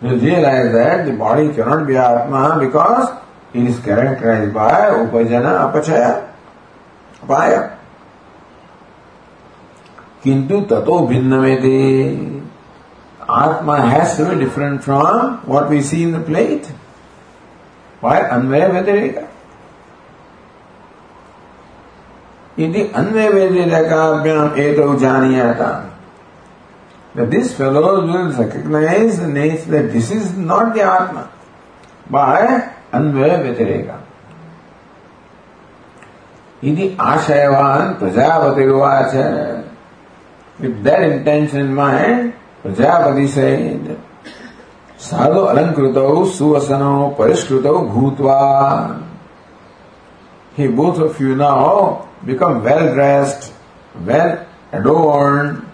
Realise 0.03 0.73
that 0.73 1.07
the 1.07 1.17
body 1.19 1.49
cannot 1.55 1.81
be 1.87 1.95
atma 1.97 2.49
because 2.59 3.07
it 3.57 3.69
is 3.69 3.81
characterise 3.85 4.51
by 4.53 4.91
उपजन 5.03 5.45
अपचय 5.45 6.03
अपाय 7.23 7.57
किंतु 10.25 10.61
ततो 10.71 10.99
भिन्न 11.07 11.39
में 11.41 11.61
the 11.63 11.79
atma 13.31 13.77
has 13.77 14.17
to 14.19 14.39
different 14.39 14.81
from 14.81 15.39
what 15.49 15.69
we 15.71 15.83
see 15.83 16.03
in 16.03 16.13
the 16.13 16.25
plate 16.27 16.67
by 18.03 18.21
अन्वय 18.23 18.67
व्यतिरिक्त 18.69 19.26
यदि 22.59 22.83
अन्य 22.97 23.29
वेदिकाभ्याम 23.29 24.57
एतौ 24.61 24.95
जानीयता 24.99 25.71
that 27.17 27.31
this 27.31 27.57
fellow 27.57 28.05
will 28.07 28.33
recognize 28.33 29.19
the 29.19 29.27
nature 29.27 29.71
that 29.71 29.93
this 29.93 30.11
is 30.11 30.37
not 30.37 30.75
the 30.75 30.83
Atma 30.83 31.33
by 32.11 32.71
Anvaya 32.93 33.41
Vyatireka. 33.43 34.03
Idi 36.63 36.95
Ashayavan 36.97 37.99
Prajapati 37.99 38.67
Uvacha. 38.75 39.73
With 40.59 40.83
that 40.85 41.03
intention 41.05 41.61
in 41.61 41.75
mind, 41.75 42.35
Prajapati 42.63 43.29
said, 43.29 44.03
साधु 44.99 45.41
अलंकृतौ 45.53 46.25
सुवसनौ 46.37 47.17
परिष्कृतौ 47.19 47.79
भूत्वा 47.89 49.05
He 50.57 50.69
both 50.69 50.99
of 50.99 51.21
you 51.21 51.35
now 51.35 52.06
become 52.25 52.63
well 52.63 52.95
dressed, 52.95 53.53
well 54.05 54.47
adorned, 54.73 55.67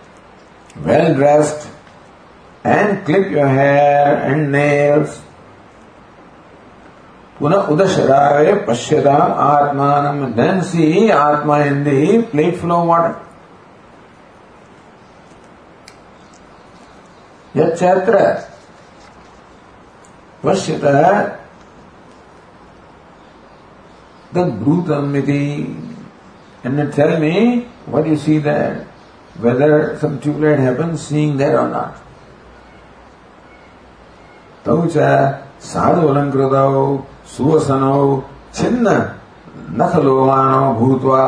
well 0.84 1.14
dressed, 1.14 1.68
and 2.64 3.05
clip 3.05 3.30
your 3.30 3.49
hair 3.49 4.16
and 4.30 4.53
nails. 4.53 5.20
पुनः 7.40 7.68
उदशरावे 7.74 8.53
पश्यताम 8.66 9.32
आत्मानम 9.45 10.36
then 10.36 10.62
see 10.62 11.11
atma 11.11 11.61
in 11.66 11.82
the 11.82 12.22
plate 12.30 12.57
full 12.57 12.72
of 12.72 12.86
water. 12.86 13.16
यत्र 17.57 18.18
पश्यतः 20.45 21.03
तद्भूतम 24.34 25.16
इति 25.16 25.43
and 26.64 26.78
then 26.78 26.91
tell 26.91 27.20
me 27.20 27.68
what 27.86 28.08
you 28.08 28.16
see 28.16 28.38
there, 28.39 28.88
whether 29.39 29.97
some 29.99 30.20
tribulate 30.20 30.60
happens 30.60 31.01
seeing 31.08 31.38
there 31.38 31.60
or 31.60 31.70
not. 31.70 32.03
तौ 34.68 34.76
च 34.93 34.95
साधु 35.64 36.08
अलङ्कृतौ 36.12 36.72
सुवसनौ 37.34 37.99
छिन्न 38.58 38.88
नखलोमानौ 39.80 40.74
भूत्वा 40.80 41.24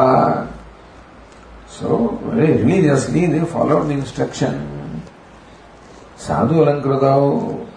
So 1.69 2.19
very 2.25 2.63
religiously 2.63 3.27
they 3.27 3.45
followed 3.45 3.87
the 3.87 3.93
instruction. 3.93 5.01
Sadhu 6.17 6.65
alankritau. 6.65 7.67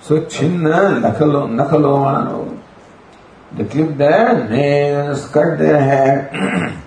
So 0.00 0.22
chinna 0.22 1.00
nakalo, 1.00 1.48
nakalomano. 1.50 2.58
They 3.52 3.64
clip 3.64 3.96
their 3.98 4.48
nails, 4.48 5.26
cut 5.28 5.58
their 5.58 5.80
hair. 5.80 6.82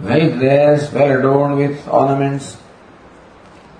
well 0.00 0.38
dressed, 0.38 0.92
well 0.92 1.18
adorned 1.18 1.56
with 1.56 1.88
ornaments. 1.88 2.56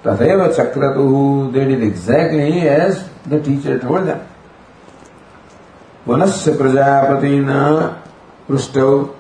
Tatheva 0.03 0.55
chakratuhu, 0.55 1.53
they 1.53 1.65
did 1.65 1.83
exactly 1.83 2.61
as 2.69 3.09
the 3.27 3.41
teacher 3.43 3.79
told 3.79 4.07
them. 4.07 4.27
Vanasya 6.07 6.57
prajapatina 6.57 8.03
prustav. 8.47 9.15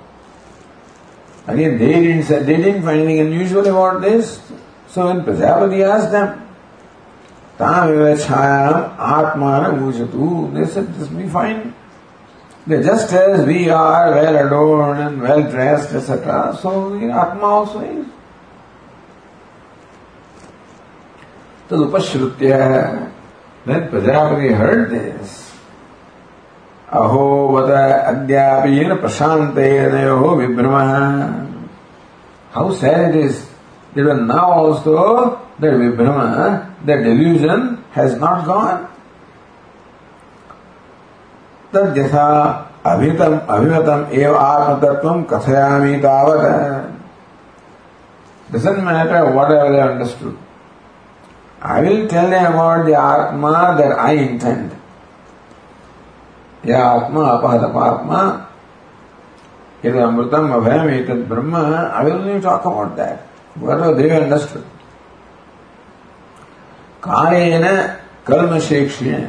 Again, 1.47 1.79
they 1.79 1.93
didn't, 1.93 2.47
they 2.47 2.57
didn't 2.57 2.83
find 2.83 3.01
anything 3.01 3.27
unusual 3.27 3.67
about 3.67 4.01
this. 4.01 4.41
So 4.89 5.07
when 5.07 5.23
Prajapati 5.25 5.83
asked 5.83 6.13
them, 6.13 6.47
chayam 7.59 8.97
atmana 8.97 9.75
bhujatu, 9.75 10.55
they 10.55 10.65
said, 10.67 10.95
this 10.95 11.11
will 11.11 11.19
be 11.19 11.29
fine. 11.29 11.75
They, 12.67 12.83
just 12.83 13.12
as 13.12 13.47
we 13.47 13.69
are 13.69 14.11
well 14.11 14.47
adorned 14.47 15.01
and 15.01 15.21
well 15.21 15.43
dressed, 15.51 15.93
etc., 15.93 16.59
so 16.61 16.99
the 16.99 17.11
Atma 17.11 17.45
also 17.45 17.81
is. 17.81 18.07
Tadupashrutya. 21.69 23.12
Then 23.67 23.91
Prajapati 23.91 24.55
heard 24.57 24.91
this. 24.91 25.45
अहो 26.95 27.29
वत 27.53 27.71
अद्यापीन 27.71 28.95
प्रशांतेनयो 28.97 30.35
विभ्रमः 30.41 30.91
how 32.55 32.73
sad 32.81 33.15
it 33.15 33.25
is 33.25 33.39
that 33.95 34.07
now 34.19 34.53
also 34.65 35.25
that 35.61 35.75
vibhrama 35.81 36.21
that 36.87 37.03
delusion 37.05 37.67
has 37.97 38.15
not 38.21 38.45
gone 38.47 38.87
तथा 41.77 42.27
अभितम 42.87 43.39
अभिमतम 43.51 44.07
एव 44.12 44.37
आत्मतत्व 44.37 45.22
कथयामी 45.31 45.97
तावत। 45.97 46.45
Doesn't 48.53 48.79
matter 48.85 49.22
whatever 49.51 49.79
understood 49.89 50.35
I 51.62 51.83
will 51.83 52.07
tell 52.09 52.33
a 52.33 52.45
about 52.45 52.87
the 52.87 52.95
atma 52.95 53.53
that 53.72 53.93
I 53.99 54.16
intend 54.18 54.70
या 56.68 56.85
आत्मा 56.85 57.22
अपहत 57.29 57.77
आत्मा 57.77 58.20
यदि 59.85 59.99
अमृतम 59.99 60.53
अभयम 60.55 60.89
एक 60.91 61.29
ब्रह्म 61.29 61.55
I 61.57 62.05
will 62.05 62.20
knee 62.25 62.39
talk 62.41 62.66
about 62.66 62.91
that 62.97 63.18
whatever 63.79 63.95
they 63.95 64.09
understood 64.11 64.62
कार्य 67.03 67.72
कर्म 68.27 68.59
शेक्षण 68.59 69.25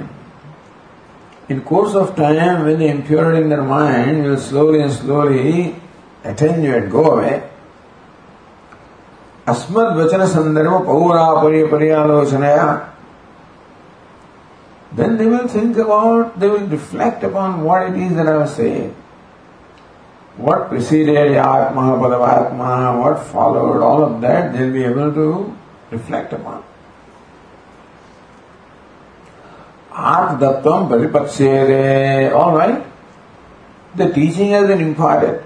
in 1.48 1.62
course 1.62 1.94
of 1.94 2.14
time, 2.14 2.64
when 2.64 2.78
the 2.78 2.86
impurity 2.86 3.42
in 3.42 3.48
their 3.48 3.62
mind 3.62 4.24
will 4.24 4.38
slowly 4.38 4.80
and 4.80 4.92
slowly 4.92 5.74
attenuate, 6.24 6.90
go 6.90 7.12
away, 7.12 7.42
अस्मद 9.48 9.96
वचन 9.96 10.26
संदर्भ 10.30 10.84
पौरा 10.86 11.26
पर्यालोचनया 11.72 12.90
then 14.92 15.16
they 15.16 15.26
will 15.26 15.46
think 15.46 15.76
about, 15.76 16.38
they 16.38 16.48
will 16.48 16.66
reflect 16.66 17.22
upon 17.22 17.62
what 17.62 17.82
it 17.82 17.96
is 17.96 18.14
that 18.16 18.26
I 18.26 18.36
was 18.36 18.54
saying. 18.54 18.94
What 20.36 20.68
preceded 20.68 21.36
Atma, 21.36 21.96
Padavatma, 22.02 22.98
what 22.98 23.22
followed, 23.26 23.82
all 23.82 24.02
of 24.02 24.20
that 24.22 24.52
they'll 24.52 24.72
be 24.72 24.84
able 24.84 25.12
to 25.12 25.56
reflect 25.90 26.32
upon. 26.32 26.64
Atdatvam 29.95 30.89
Paripakshede. 30.89 32.33
All 32.33 32.57
right. 32.57 32.85
The 33.95 34.11
teaching 34.13 34.49
has 34.49 34.67
been 34.67 34.81
imparted. 34.81 35.43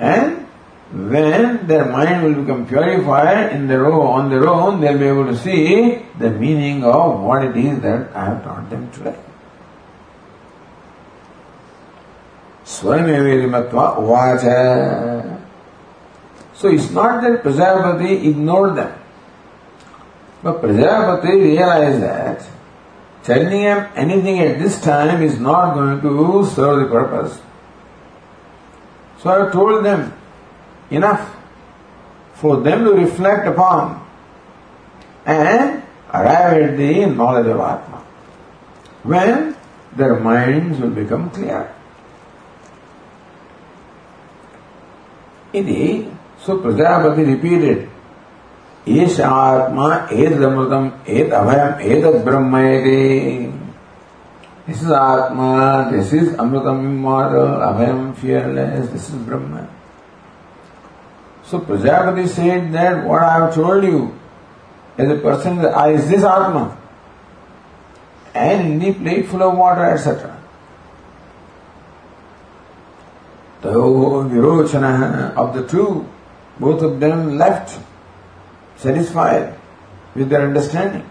And 0.00 0.48
when 0.92 1.68
their 1.68 1.84
mind 1.84 2.24
will 2.24 2.42
become 2.42 2.66
purified 2.66 3.52
in 3.52 3.68
their 3.68 3.86
own, 3.86 4.06
on 4.06 4.30
their 4.30 4.48
own, 4.48 4.80
they'll 4.80 4.98
be 4.98 5.04
able 5.04 5.26
to 5.26 5.36
see 5.36 6.04
the 6.18 6.30
meaning 6.30 6.82
of 6.82 7.20
what 7.20 7.44
it 7.44 7.56
is 7.56 7.80
that 7.82 8.10
I 8.16 8.24
have 8.24 8.42
taught 8.42 8.68
them 8.68 8.90
today. 8.90 9.16
Swayamevedimatva 12.64 13.96
uvacha. 13.98 15.40
So 16.54 16.68
it's 16.68 16.90
not 16.90 17.22
that 17.22 17.44
Prajapati 17.44 18.28
ignored 18.28 18.76
them. 18.76 18.92
But 20.42 20.60
Prajapati 20.60 21.42
realized 21.42 22.02
that 22.02 22.44
telling 23.30 23.50
them 23.50 23.92
anything 23.94 24.40
at 24.40 24.58
this 24.58 24.80
time 24.80 25.22
is 25.22 25.38
not 25.38 25.74
going 25.74 26.00
to 26.00 26.50
serve 26.50 26.80
the 26.80 26.88
purpose. 26.90 27.40
So 29.20 29.30
I 29.30 29.52
told 29.52 29.84
them 29.84 30.12
enough 30.90 31.36
for 32.34 32.60
them 32.60 32.84
to 32.84 32.92
reflect 32.92 33.46
upon 33.46 34.04
and 35.24 35.82
arrive 36.12 36.62
at 36.62 36.76
the 36.76 37.06
knowledge 37.06 37.46
of 37.46 37.60
Atma. 37.60 37.98
When 39.04 39.56
their 39.94 40.18
minds 40.18 40.80
will 40.80 40.90
become 40.90 41.30
clear. 41.30 41.74
Ini, 45.52 46.16
so 46.40 46.58
Prajapati 46.58 47.26
repeated, 47.26 47.89
ईश 48.89 49.19
आत्मा 49.21 49.87
एद 50.13 50.43
अमृतम 50.43 50.89
एद 51.09 51.31
अभयम 51.33 51.79
एद 51.91 52.05
ब्रह्म 52.25 52.59
this 54.67 54.83
is 54.83 54.91
आत्मा 54.91 55.47
this 55.91 56.13
is 56.13 56.35
अमृतम 56.39 56.85
immoral 56.91 57.61
अभयम 57.67 58.11
fearless 58.21 58.85
this 58.91 59.09
is 59.09 59.25
Brahma 59.27 59.65
so 61.51 61.57
Prajapati 61.65 62.27
said 62.27 62.71
that 62.73 63.03
what 63.05 63.21
I 63.23 63.39
have 63.39 63.51
told 63.55 63.85
you 63.85 64.07
as 64.99 65.11
a 65.11 65.21
person 65.23 65.61
is 65.91 66.09
this 66.09 66.23
आत्मा 66.25 66.69
and 68.35 68.65
in 68.65 68.79
the 68.79 68.91
plate 68.93 69.27
full 69.27 69.43
of 69.43 69.57
water 69.57 69.85
etcetera 69.85 70.33
तो 73.63 74.21
Virochana 74.23 74.83
of 75.37 75.55
the 75.55 75.67
two 75.71 75.85
both 76.57 76.81
of 76.81 76.99
them 76.99 77.37
left 77.37 77.79
satisfied 78.79 79.57
with 80.15 80.29
their 80.29 80.41
understanding. 80.41 81.07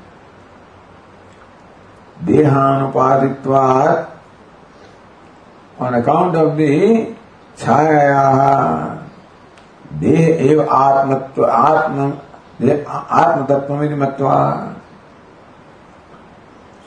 Dehanupaditvat, 2.24 4.10
on 5.78 5.94
account 5.94 6.36
of 6.36 6.56
the 6.56 7.14
chaya, 7.56 9.00
देह 10.00 10.28
एव 10.50 10.60
आत्मत्व 10.60 11.44
आत्म 11.44 12.12
आत्म 12.60 13.44
तत्व 13.48 13.74
matva. 13.98 14.74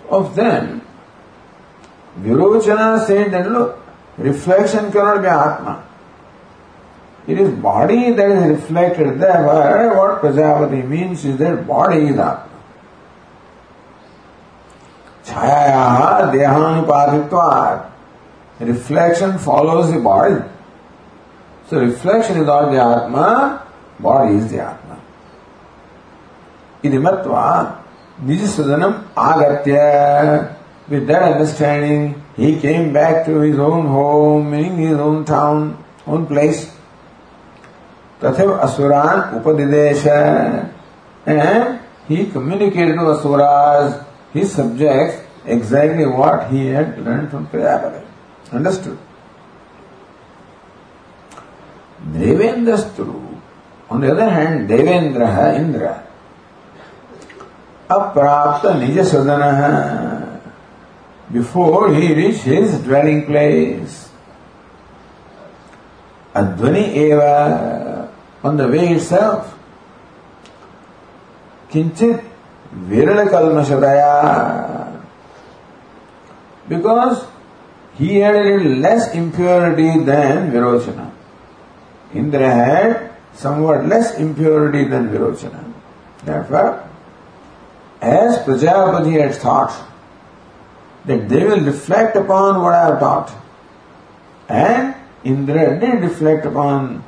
Of 0.09 0.35
them, 0.35 0.81
Virochana 2.21 3.05
said 3.05 3.31
that 3.31 3.51
look, 3.51 3.77
reflection 4.17 4.91
cannot 4.91 5.21
be 5.21 5.27
Atma. 5.27 5.83
It 7.26 7.38
is 7.38 7.50
body 7.50 8.12
that 8.12 8.30
is 8.30 8.60
reflected 8.60 9.20
there. 9.20 9.94
What 9.96 10.20
Prajapati 10.20 10.82
means 10.86 11.24
is 11.24 11.36
that 11.38 11.66
body 11.66 12.08
is 12.08 12.18
up. 12.18 12.50
Chayaya 15.24 16.32
dehanupadhitva. 16.32 17.90
Reflection 18.60 19.38
follows 19.38 19.92
the 19.92 20.00
body. 20.00 20.42
So 21.68 21.78
reflection 21.78 22.38
is 22.38 22.46
not 22.46 22.70
the 22.70 22.80
Atma, 22.80 23.66
body 24.00 24.34
is 24.34 24.50
the 24.50 24.60
Atma. 24.62 25.00
Idimatva 26.82 27.82
nijisadanam 28.20 29.04
agatya. 29.14 30.56
With 30.88 31.06
that 31.06 31.22
understanding, 31.22 32.22
he 32.36 32.60
came 32.60 32.92
back 32.92 33.24
to 33.26 33.40
his 33.40 33.58
own 33.58 33.86
home, 33.86 34.52
in 34.52 34.76
his 34.76 34.98
own 34.98 35.24
town, 35.24 35.82
own 36.06 36.26
place. 36.26 36.76
तथे 38.22 38.46
असुरान 38.64 39.20
उपदिदेश 39.36 40.06
he? 42.08 42.24
Communicate 42.34 42.96
to 42.98 43.06
asuras 43.12 43.92
he 44.34 44.44
subject 44.46 45.48
exactly 45.50 46.04
what 46.04 46.40
he 46.50 46.66
had 46.66 46.98
learn 47.06 47.26
on 53.90 54.00
the 54.00 54.10
other 54.10 54.28
hand 54.32 54.66
Devendra 54.68 55.24
है 55.24 55.54
इंद्र 55.56 55.94
अप्राप्त 57.90 58.66
निज 58.76 58.98
सदन 59.08 59.42
है 59.60 59.72
before 61.32 61.90
he 61.92 62.14
reach 62.14 62.42
his 62.44 62.82
dwelling 62.84 63.22
place 63.22 64.00
अध्वनि 66.36 66.84
एवं 67.04 67.91
on 68.42 68.56
the 68.56 68.68
way 68.68 68.94
itself. 68.94 69.58
Kinchit 71.70 72.22
virala 72.74 73.28
kalmashataya. 73.28 75.02
Because 76.68 77.26
he 77.94 78.16
had 78.16 78.34
a 78.34 78.42
little 78.42 78.72
less 78.78 79.14
impurity 79.14 80.04
than 80.04 80.50
Virochana. 80.50 81.10
Indra 82.14 82.50
had 82.50 83.10
somewhat 83.34 83.86
less 83.86 84.18
impurity 84.18 84.84
than 84.84 85.08
Virochana. 85.08 85.72
Therefore, 86.24 86.88
as 88.00 88.38
Prajapati 88.38 89.20
had 89.20 89.34
thought 89.34 89.88
that 91.04 91.28
they 91.28 91.44
will 91.44 91.60
reflect 91.60 92.16
upon 92.16 92.62
what 92.62 92.74
I 92.74 92.86
have 92.86 93.00
taught. 93.00 93.32
And 94.48 94.94
Indra 95.24 95.78
did 95.78 96.02
reflect 96.02 96.46
upon 96.46 97.04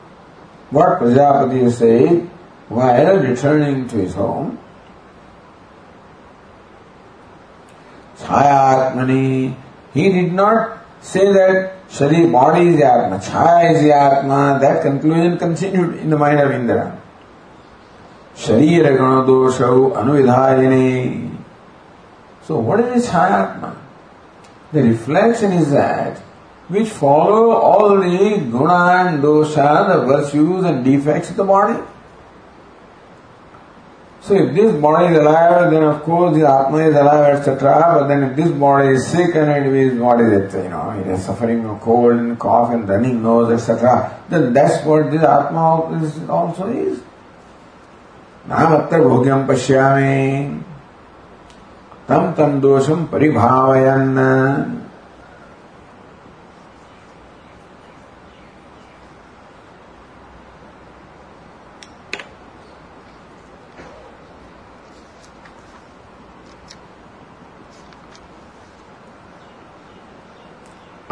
what 0.73 0.99
Prajapati 0.99 1.71
said 1.71 2.29
while 2.69 3.17
returning 3.17 3.87
to 3.87 3.97
his 3.97 4.13
home. 4.13 4.59
Chayatmani, 8.17 9.55
he 9.93 10.11
did 10.11 10.33
not 10.33 10.77
say 11.01 11.31
that 11.33 11.75
Shari 11.89 12.27
body 12.27 12.67
is 12.69 12.77
the 12.77 12.85
Atma, 12.85 13.17
Chaya 13.17 13.73
is 13.73 13.81
the 13.81 13.93
Atma. 13.93 14.59
That 14.61 14.83
conclusion 14.83 15.37
continued 15.37 15.95
in 15.95 16.09
the 16.09 16.17
mind 16.17 16.39
of 16.39 16.51
Indra. 16.51 16.95
शरीर 18.39 18.85
गुण 18.97 19.25
दोष 19.25 19.61
अनुविधायिनी 19.61 21.29
So 22.47 22.57
what 22.57 22.79
is 22.79 22.93
this 22.93 23.09
Chayatma? 23.09 23.75
The 24.71 24.83
reflection 24.83 25.51
is 25.51 25.71
that 25.71 26.21
which 26.67 26.89
follow 26.89 27.51
all 27.51 27.97
the 27.97 28.37
guna 28.51 29.07
and 29.07 29.23
dosha, 29.23 29.87
the 29.87 30.05
virtues 30.05 30.65
and 30.65 30.83
defects 30.85 31.31
of 31.31 31.37
the 31.37 31.43
body. 31.43 31.81
So 34.21 34.35
if 34.35 34.53
this 34.53 34.79
body 34.79 35.13
is 35.13 35.19
alive, 35.19 35.71
then 35.71 35.83
of 35.83 36.03
course 36.03 36.35
the 36.35 36.47
Atma 36.47 36.77
is 36.79 36.95
alive, 36.95 37.39
etc. 37.39 37.97
But 37.99 38.07
then 38.09 38.23
if 38.23 38.35
this 38.35 38.51
body 38.51 38.89
is 38.89 39.07
sick 39.07 39.33
and 39.33 39.49
it 39.49 39.73
is 39.73 39.99
what 39.99 40.21
is 40.21 40.53
it, 40.53 40.63
you 40.63 40.69
know, 40.69 40.91
it 40.91 41.07
is 41.07 41.25
suffering 41.25 41.63
from 41.63 41.79
cold 41.79 42.11
and 42.11 42.37
cough 42.37 42.71
and 42.71 42.87
running 42.87 43.23
nose, 43.23 43.51
etc. 43.51 44.21
Then 44.29 44.53
that's 44.53 44.85
what 44.85 45.09
this 45.09 45.23
Atma 45.23 46.29
also 46.29 46.67
is. 46.67 47.01
नामत्र 48.49 48.99
भोग्यम 49.03 49.45
पश्यामि 49.47 50.61
तम 52.07 52.31
तम 52.37 52.59
दोषम 52.61 53.03
परिभावयन 53.11 54.17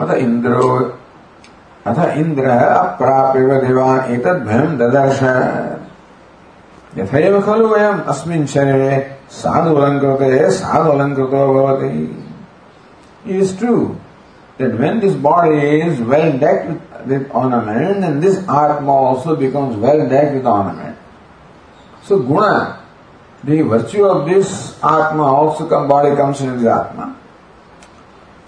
अथ 0.03 0.15
इंद्रो, 0.15 0.69
अथ 1.87 1.99
इंद्र 2.17 2.47
अप्राप्य 2.49 3.61
दिवा 3.67 3.97
एक 4.07 4.27
भयम 4.47 4.77
ददर्श। 4.79 5.23
यथैव 6.99 7.41
खलु 7.41 7.67
वयम् 7.69 8.01
अस्मिन् 8.09 8.45
क्षणे 8.47 8.99
सानुलङ्कृते 9.31 10.51
सानुलङ्कृतो 10.51 11.47
भवति। 11.55 11.93
Is 13.31 13.59
true 13.59 13.77
that 14.61 14.75
when 14.81 15.01
this 15.01 15.17
body 15.23 15.79
is 15.79 16.01
well 16.01 16.33
deck 16.41 16.69
with 17.09 17.31
ornament 17.35 18.05
and 18.05 18.21
this 18.21 18.49
atma 18.51 18.93
also 18.93 19.37
becomes 19.37 19.77
well 19.77 20.01
deck 20.09 20.33
with 20.33 20.47
ornament 20.47 20.97
so 22.09 22.19
guna 22.29 22.43
the 23.47 23.63
virtue 23.63 24.07
of 24.07 24.29
this 24.29 24.49
atma 24.85 25.25
also 25.25 25.65
come 25.65 25.89
body 25.89 26.17
comes 26.17 26.43
in 26.43 26.59
this 26.59 26.67
atma 26.69 27.05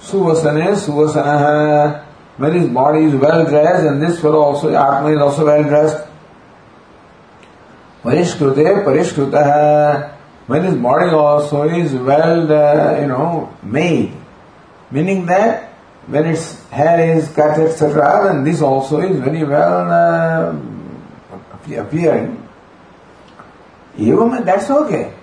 Suvasane, 0.05 0.75
Suvasana, 0.77 2.05
when 2.37 2.53
his 2.53 2.69
body 2.69 3.05
is 3.05 3.15
well 3.15 3.45
dressed 3.47 3.87
and 3.87 4.03
this 4.03 4.21
fellow 4.21 4.41
also, 4.41 4.69
Atma 4.75 5.15
is 5.15 5.21
also 5.21 5.47
well 5.47 5.63
dressed, 5.63 6.07
Parishkrute, 8.03 8.85
Parishkrutah. 8.85 10.13
When 10.47 10.63
his 10.65 10.75
body 10.75 11.09
also 11.11 11.63
is 11.63 11.95
well, 11.95 12.53
uh, 12.53 13.01
you 13.01 13.07
know, 13.07 13.57
made. 13.63 14.13
Meaning 14.91 15.25
that 15.27 15.73
when 16.07 16.27
its 16.27 16.63
hair 16.69 17.17
is 17.17 17.31
cut, 17.31 17.59
etc., 17.59 18.25
then 18.25 18.45
this 18.45 18.61
also 18.61 19.01
is 19.01 19.19
very 19.21 19.43
well 19.43 19.91
uh, 19.91 20.55
appearing. 21.81 22.47
Evam, 23.97 24.45
that's 24.45 24.69
okay. 24.69 25.15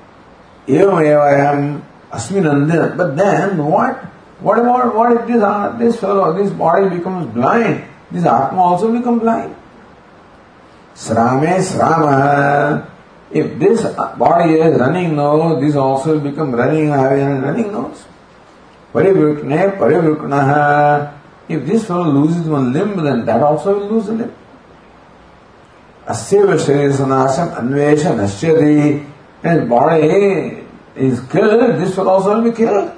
Even 0.66 0.90
Evam 0.90 1.04
evayam 1.06 1.82
asminandina. 2.10 2.98
But 2.98 3.16
then 3.16 3.64
what? 3.64 4.11
What 4.42 4.58
about 4.58 4.96
what 4.96 5.12
if 5.14 5.28
this, 5.28 5.42
uh, 5.42 5.76
this 5.78 6.00
fellow, 6.00 6.34
this 6.34 6.52
body 6.52 6.90
becomes 6.98 7.32
blind? 7.32 7.86
This 8.10 8.26
Atma 8.26 8.60
also 8.60 8.92
becomes 8.92 9.22
blind. 9.22 9.56
Srame 10.96 11.62
Srama. 11.62 12.88
If 13.32 13.60
this 13.60 13.84
body 14.18 14.56
is 14.56 14.80
running 14.80 15.16
nose, 15.16 15.62
this 15.62 15.76
also 15.76 16.20
become 16.20 16.52
running, 16.54 16.88
having 16.88 17.42
running 17.42 17.72
nose. 17.72 18.04
Parivrukne 18.92 19.78
Parivruknaha. 19.78 21.18
If 21.48 21.66
this 21.66 21.86
fellow 21.86 22.10
loses 22.10 22.48
one 22.48 22.74
limb, 22.74 23.02
then 23.04 23.26
that 23.26 23.44
also 23.44 23.78
will 23.78 23.90
lose 23.90 24.10
a 24.10 24.14
limb. 24.14 24.34
Asyava 26.08 26.58
Sharisanasam 26.58 27.56
Anvesha 27.56 28.16
Nashyati. 28.16 29.08
And 29.44 29.70
body 29.70 30.66
is 30.96 31.20
killed, 31.28 31.80
this 31.80 31.96
will 31.96 32.10
also 32.10 32.42
will 32.42 32.52
be 32.52 32.56
killed. 32.56 32.92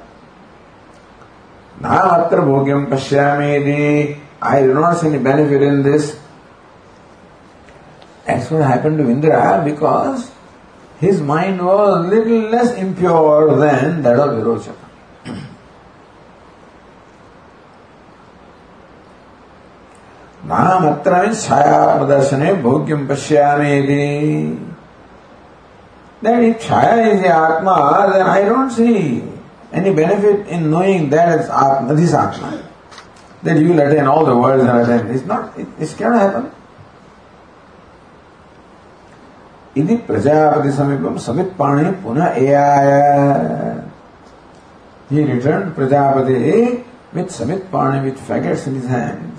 नात्र 1.81 2.41
भोग्यम 2.41 2.85
पश्या 2.91 3.35
दी 3.65 4.15
I 4.43 4.67
do 4.67 4.73
not 4.73 4.95
see 4.97 5.07
any 5.07 5.17
benefit 5.27 5.61
in 5.61 5.81
this 5.83 6.11
ex 8.29 8.51
what 8.51 8.61
happen 8.61 8.97
to 8.97 9.09
Indra 9.11 9.41
because 9.63 10.25
his 11.01 11.21
mind 11.27 11.61
was 11.61 12.07
little 12.13 12.49
less 12.51 12.75
impure 12.79 13.55
than 13.59 14.01
that 14.03 14.19
of 14.19 14.31
Virochana 14.31 14.81
नामत्रमें 20.45 21.33
छाया 21.33 21.85
प्रदर्शने 21.97 22.53
भोग्यम 22.63 23.07
पश्या 23.07 23.57
दी 23.57 24.03
Then 26.23 26.41
if 26.45 26.61
Chaya 26.63 27.13
is 27.13 27.21
the 27.21 27.27
Atma, 27.27 28.09
then 28.13 28.25
any 29.73 29.93
benefit 29.93 30.47
in 30.47 30.69
knowing 30.69 31.09
that 31.09 31.39
it's 31.39 31.49
Atma, 31.49 31.93
this 31.95 32.13
Atma. 32.13 32.69
That 33.43 33.57
you 33.57 33.69
will 33.69 33.79
attain 33.79 34.05
all 34.05 34.23
the 34.25 34.37
worlds 34.37 34.63
and 34.63 34.79
attain. 34.79 35.13
It's 35.13 35.25
not, 35.25 35.57
it, 35.57 35.67
it 35.79 35.97
cannot 35.97 36.19
happen. 36.19 36.51
इति 39.77 39.95
प्रजापति 40.07 40.71
समीपम 40.71 41.15
समित 41.17 41.55
पाणी 41.57 41.91
पुनः 42.01 42.35
एआय 42.39 43.83
he 45.13 45.23
returned 45.23 45.75
Prajapati 45.75 46.83
with 47.13 47.29
Samit 47.29 47.69
Pani 47.69 48.09
with 48.09 48.19
faggots 48.19 48.65
in 48.65 48.75
his 48.75 48.87
hand. 48.87 49.37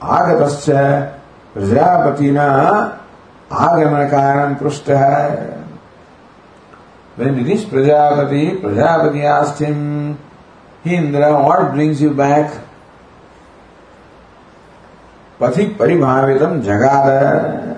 Agatascha 0.00 1.20
Prajapatina 1.54 3.00
Agamanakaram 3.50 4.58
Prushtaha. 4.58 5.53
When 7.16 7.38
he 7.38 7.44
reached 7.44 7.68
Prajapati, 7.68 8.60
Prajapati 8.60 9.22
asked 9.22 9.60
him, 9.60 10.18
Indra, 10.84 11.32
what 11.42 11.72
brings 11.72 12.02
you 12.02 12.12
back? 12.12 12.60
पथि 15.40 15.64
परिभावितम 15.78 16.60
जगाद 16.62 17.74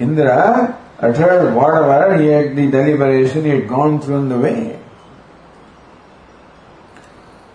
Indra 0.00 0.78
uttered 1.00 1.54
whatever 1.54 2.16
he 2.20 2.28
had 2.28 2.54
the 2.54 2.70
deliberation 2.70 3.44
he 3.44 3.50
had 3.50 3.68
gone 3.68 4.00
through 4.00 4.18
in 4.18 4.28
the 4.28 4.38
way. 4.38 4.78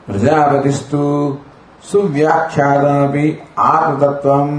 प्रजापतिस्तु 0.07 1.03
सुव्याख्यातमपि 1.89 3.27
आत्मतत्वम् 3.57 4.55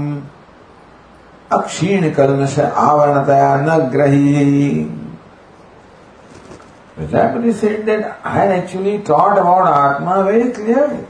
अक्षीण 1.57 2.09
कल्मश 2.13 2.59
आवरणतया 2.59 3.55
न 3.65 3.77
ग्रही 3.93 5.04
Prajapati 6.97 7.53
said 7.53 7.85
that 7.85 8.19
I 8.23 8.31
had 8.31 8.51
actually 8.51 8.99
taught 8.99 9.37
about 9.37 9.67
Atma 9.67 10.23
very 10.23 10.51
clearly. 10.51 11.05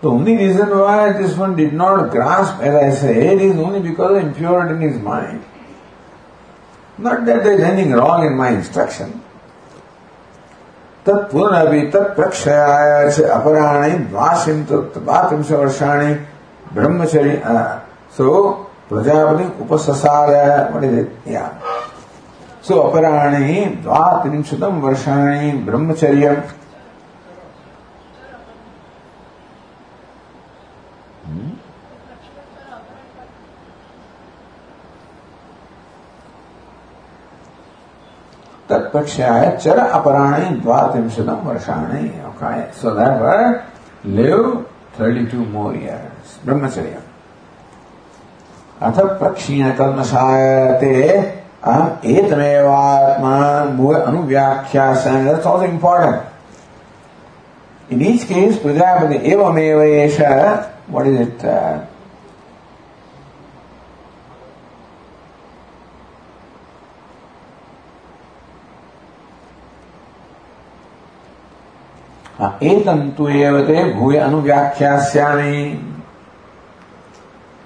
The 0.00 0.08
only 0.08 0.36
reason 0.36 0.70
why 0.70 1.12
this 1.12 1.36
one 1.36 1.54
did 1.54 1.72
not 1.72 2.10
grasp, 2.10 2.60
as 2.60 2.74
I 2.74 3.00
said, 3.00 3.40
is 3.40 3.56
only 3.56 3.80
because 3.80 4.16
of 4.18 4.28
impurity 4.28 4.74
in 4.74 4.92
his 4.92 5.00
mind. 5.00 5.44
Not 6.98 7.24
that 7.26 7.44
there 7.44 7.52
is 7.52 7.60
anything 7.60 7.92
wrong 7.92 8.26
in 8.26 8.36
my 8.36 8.50
instruction. 8.50 9.22
तत्पुनरपि 11.06 11.80
तत्प्रक्षयाय 11.92 13.10
च 13.10 13.20
अपराणि 13.36 13.98
द्वात्रिंश 14.10 15.50
वर्षाणि 15.50 16.14
ब्रह्मचर्य 16.74 17.42
सो 18.16 18.28
Prajapati 18.90 19.44
उपससार 19.64 20.72
what 20.72 20.84
is 20.84 20.98
it 20.98 21.10
yeah 21.26 21.71
so 22.62 22.80
अपराणि 22.82 23.64
द्वात्रिंशतम 23.82 24.80
वर्षाणि 24.80 25.50
ब्रह्मचर्य 25.66 26.34
तत्पक्षाय 38.70 39.56
चर 39.56 39.78
अपराणे 39.78 40.44
द्वात्रिंशतम 40.60 41.46
वर्षाणि। 41.48 42.10
Okay, 42.32 42.70
so 42.72 42.94
therefore, 42.94 43.64
live 44.04 44.66
32 44.96 45.44
more 45.46 45.74
years 45.74 46.38
brahmacharya 46.44 47.00
अथ 48.82 48.98
प्रक्षीण 49.18 49.70
कल्मषायते 49.78 50.96
अहम 51.64 51.98
एतमेवात्मा 52.10 53.34
that's 55.24 55.46
also 55.46 55.64
important 55.64 56.22
in 57.90 58.02
each 58.02 58.26
case 58.26 58.58
prajapati 58.58 59.18
evameva 59.32 59.86
esha 60.06 60.68
what 60.88 61.06
is 61.06 61.20
it 61.20 61.44
uh, 61.44 61.78
एतंतु 72.62 73.28
एवते 73.28 73.82
भूय 73.94 74.16
अनुव्याख्यास्यामि 74.18 75.58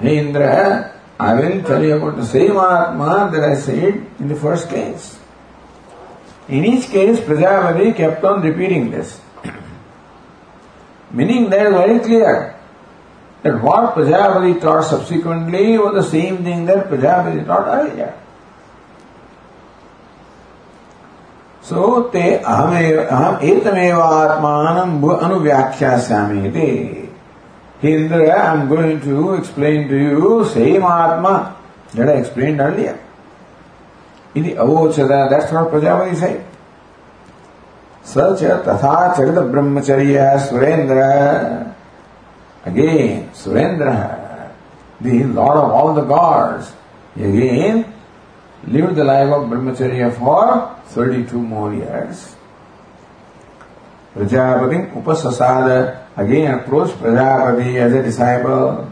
हे 0.03 0.17
Indra 0.17 0.43
I 1.20 1.34
will 1.36 1.62
tell 1.64 1.84
you 1.84 1.98
about 1.98 2.18
the 2.18 2.26
same 2.26 2.58
Atma 2.58 3.30
that 3.32 3.44
I 3.44 3.56
said 3.56 4.06
in 4.20 4.28
the 4.28 4.36
first 4.36 4.70
case. 4.70 5.20
In 6.48 6.66
each 6.66 6.88
case, 6.88 7.20
Prajapati 7.20 7.96
kept 7.96 8.24
on 8.24 8.42
repeating 8.42 8.90
this. 8.92 9.22
Meaning 11.12 11.50
that 11.50 11.68
is 11.68 11.74
very 11.74 12.00
clear 12.00 12.56
that 13.44 13.62
what 13.62 13.94
Prajapati 13.96 14.60
taught 14.60 14.84
subsequently 14.86 15.78
was 15.78 15.94
the 15.94 16.10
same 16.10 16.44
thing 16.44 16.66
that 16.66 16.90
Prajapati 16.90 17.46
taught 17.46 17.68
earlier. 17.68 18.14
सो 21.72 22.02
ते 22.14 22.22
अहमेव 22.36 23.00
अहम 23.02 23.44
एतमेव 23.48 24.00
आत्मानं 24.02 25.18
अनुव्याख्यास्यामि 25.26 26.48
इति 26.48 27.05
Indra, 27.83 28.29
I 28.29 28.55
am 28.55 28.69
going 28.69 29.01
to 29.03 29.35
explain 29.35 29.89
to 29.89 29.97
you 29.97 30.45
same 30.47 30.83
Atma 30.83 31.57
that 31.95 32.09
I 32.09 32.13
explained 32.13 32.61
earlier. 32.61 32.99
In 34.35 34.45
the 34.45 34.53
Avochada, 34.53 35.31
that's 35.31 35.53
what 35.53 35.71
Prajapati 35.71 36.17
said. 36.17 36.47
Such 38.03 38.41
Tatha 38.41 39.15
Charita 39.15 39.51
Brahmacharya 39.51 40.49
Surendra. 40.49 41.75
Again, 42.65 43.31
Surendra, 43.31 44.53
the 45.01 45.25
Lord 45.25 45.57
of 45.57 45.71
all 45.71 45.95
the 45.95 46.03
gods, 46.03 46.73
again 47.15 47.93
lived 48.67 48.97
the 48.97 49.05
life 49.05 49.29
of 49.29 49.49
Brahmacharya 49.49 50.17
for 50.19 50.77
32 50.93 51.39
more 51.39 51.75
years. 51.75 52.36
Prajapati 54.17 54.93
Upasasada 54.95 56.07
again 56.17 56.59
approached 56.59 56.95
Prajapati 56.95 57.77
as 57.77 57.93
a 57.93 58.03
disciple. 58.03 58.91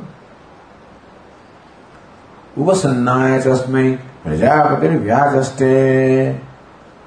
Upasannaya 2.57 3.43
Chasmai 3.43 3.99
Prajapati 4.22 5.01
Vyajaste. 5.03 6.41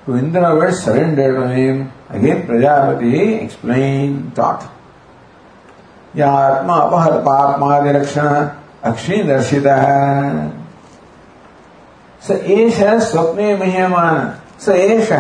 To 0.06 0.18
Indra 0.18 0.56
was 0.56 0.84
surrendered 0.84 1.36
to 1.36 1.48
him. 1.50 1.92
Again 2.10 2.48
Prajapati 2.48 3.44
explained, 3.44 4.36
taught. 4.36 4.68
या 6.18 6.30
आत्मा 6.32 6.76
अपहत 6.76 7.20
पापमादिरक्षण 7.26 8.28
अक्षी 8.90 9.22
दर्शित 9.24 9.66
है 9.68 10.52
स 12.28 12.38
एष 12.56 12.80
स्वप्ने 13.10 13.56
मह्यमान 13.58 14.32
स 14.66 14.70
एष 14.70 15.12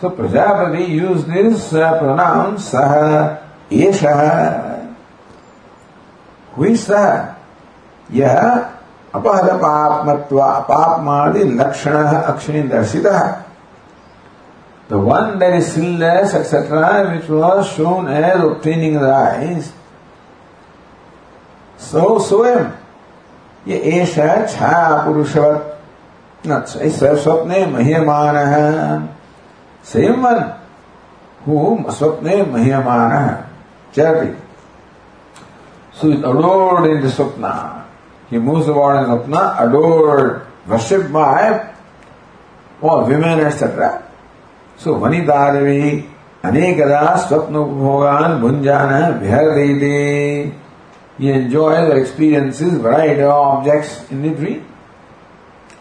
So 0.00 0.10
Prajapati 0.10 0.88
used 0.88 1.26
this 1.26 1.72
uh, 1.72 1.98
pronoun 1.98 2.56
Saha 2.56 3.42
Esha. 3.70 4.94
Who 6.52 6.64
is 6.64 6.86
Saha? 6.86 7.36
Yah 8.10 8.76
अपहर 9.16 9.56
पापमत्वा 9.62 10.48
पापमादि 10.68 11.44
लक्षण 11.58 11.96
अक्षिणी 12.06 12.62
दर्शित 12.68 13.06
The 14.88 14.98
one 14.98 15.40
that 15.40 15.54
is 15.54 15.72
sinless, 15.72 16.32
etc., 16.32 17.16
which 17.16 17.28
was 17.28 17.66
shown 17.72 18.06
as 18.06 18.40
obtaining 18.40 18.94
the 18.94 19.12
eyes, 19.12 19.72
so 21.76 22.18
स्वयं 22.18 22.70
ये 23.66 23.80
ऐसा 24.00 24.46
छा 24.46 25.04
पुरुषवत 25.06 25.72
स्वप्ने 26.46 27.64
मह्यमान 27.66 28.36
है 28.36 29.15
सेम 29.92 30.26
वन 30.26 30.38
हूम 31.46 31.90
स्वप्ने 31.90 32.42
महिमान 32.52 33.12
chatty 33.94 34.32
so 36.00 36.08
it 36.08 36.24
adored 36.24 36.86
in 36.86 37.00
the 37.02 37.08
स्वप्न। 37.10 37.52
He 38.32 38.38
moves 38.38 38.68
about 38.68 38.96
in 38.96 39.04
swapna, 39.04 39.34
adored 39.34 40.70
worship 40.70 41.02
by 41.10 41.50
women 42.82 43.40
etcetera 43.40 43.88
so 44.78 44.94
वनी 44.94 45.20
दारवी 45.26 45.90
अनेकदा 46.44 47.14
स्वप्न 47.18 47.56
उपभोगान 47.56 48.38
भुंजान 48.40 49.12
भैर 49.20 49.50
दे 49.54 49.68
दे 49.80 49.96
ये 51.20 51.32
enjoy 51.34 51.76
the 51.88 51.96
experiences 51.96 52.72
variety 52.82 53.22
of 53.22 53.46
objects 53.46 54.12
in 54.12 54.22
the 54.22 54.36
dream 54.36 54.58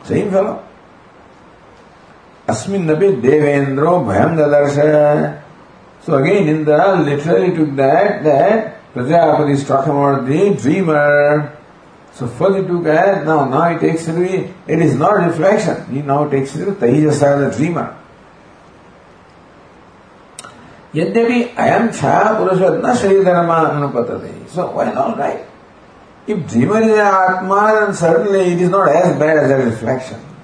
same 0.08 0.30
fellow 0.32 0.53
अस्मिन 2.48 2.89
अभी 2.89 3.12
देवेंद्रो 3.22 3.98
भयम 4.08 4.36
ददर्श 4.38 4.76
so 6.06 6.14
again 6.14 6.50
in 6.50 6.64
दिटरली 6.66 7.52
to 7.52 7.66
that 7.78 8.22
that 8.24 8.68
Prajapati 8.93 9.56
stock 9.58 9.88
about 9.89 10.22
the 10.24 10.50
dreamer 10.52 11.39
so 12.16 12.28
for 12.39 12.54
the 12.54 12.62
to 12.68 12.78
that 12.84 13.26
now 13.28 13.46
now 13.50 13.72
it 13.72 13.80
takes 13.80 14.06
to 14.08 14.14
be 14.14 14.36
it 14.70 14.80
is 14.80 14.98
not 14.98 15.20
reflection 15.20 15.82
he 15.89 16.04
now 16.08 16.30
takes 16.30 16.54
to 16.58 16.72
tejas 16.84 17.24
the 17.24 17.52
dreamer 17.56 17.89
यद्यपि 20.96 21.41
अयम 21.60 21.88
छाया 21.89 22.32
पुरुष 22.34 22.62
न 22.86 22.93
श्रीधर्म 22.98 23.52
अनुपत 23.54 24.14
so 24.56 24.72
why 24.76 24.93
not 24.93 25.20
right 25.20 26.30
if 26.30 26.48
dreamer 26.54 26.84
is 26.84 27.00
atma 27.02 27.91
suddenly 27.93 28.41
it 28.54 28.62
is 28.62 28.72
not 28.72 28.88
as 28.89 29.16
bad 29.18 29.38
as 29.38 29.52
a 29.52 29.58
reflection 29.64 30.35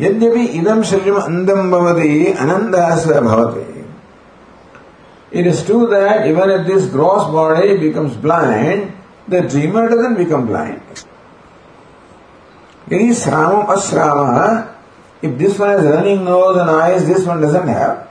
यद्यपि 0.00 0.44
इदम 0.58 0.82
शरीर 0.90 1.14
अंदम 1.14 1.70
भवति 1.70 2.26
अनंदास 2.40 3.06
भवति 3.06 3.70
It 5.32 5.46
is 5.46 5.64
true 5.64 5.86
that 5.86 6.26
even 6.26 6.50
if 6.50 6.66
this 6.66 6.88
gross 6.90 7.24
body 7.32 7.78
becomes 7.78 8.14
blind, 8.16 8.92
the 9.26 9.40
dreamer 9.40 9.88
doesn't 9.88 10.16
become 10.16 10.46
blind. 10.46 10.82
Yadi 12.90 13.08
sramam 13.20 13.66
asrama, 13.66 14.74
if 15.22 15.38
this 15.38 15.58
one 15.58 15.70
has 15.70 15.84
running 15.84 16.22
nose 16.22 16.58
and 16.58 16.68
eyes, 16.68 17.06
this 17.06 17.24
one 17.26 17.40
doesn't 17.40 17.66
have. 17.66 18.10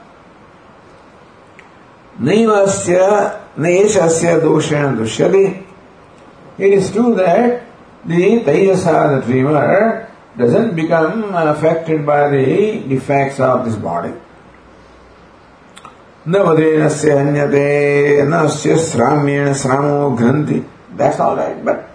Naivasya 2.18 3.42
Naishasya 3.56 4.40
doshena 4.40 4.96
dushyati. 4.96 5.64
It 6.58 6.72
is 6.72 6.90
true 6.90 7.14
that 7.14 7.64
the 8.04 8.40
Tejasa, 8.40 9.20
the 9.20 9.26
dreamer, 9.26 10.10
doesn't 10.36 10.74
become 10.74 11.34
affected 11.34 12.04
by 12.06 12.28
the 12.30 12.84
defects 12.88 13.40
of 13.40 13.64
this 13.64 13.76
body. 13.76 14.12
न 16.28 16.36
वदेनस्य 16.46 17.10
अन्यते 17.18 18.22
न 18.28 18.32
अस्य 18.32 18.76
श्राम्येण 18.78 19.52
श्रामो 19.62 20.10
ग्रन्थि 20.18 20.62
that's 20.96 21.18
all 21.18 21.36
right 21.36 21.64
but 21.64 21.88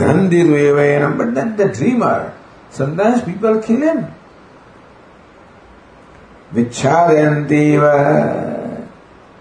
grandhi 0.00 0.42
duevayanam 0.48 1.16
but 1.18 1.34
then 1.34 1.56
the 1.56 1.68
dreamer 1.78 2.32
sometimes 2.70 3.22
people 3.22 3.58
kill 3.60 3.82
him 3.88 4.00
vichadayantiva 6.54 7.94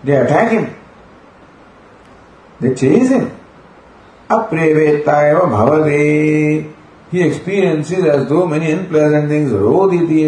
they 0.04 0.16
attack 0.24 0.52
him 0.52 0.68
they 2.62 2.74
chase 2.82 3.10
him 3.10 3.28
aprevetayava 4.38 5.46
bhavade 5.56 6.74
he 7.12 7.22
experiences 7.22 8.06
as 8.06 8.28
though 8.30 8.46
many 8.48 8.72
unpleasant 8.72 9.28
things 9.30 9.52
roditi 9.52 10.20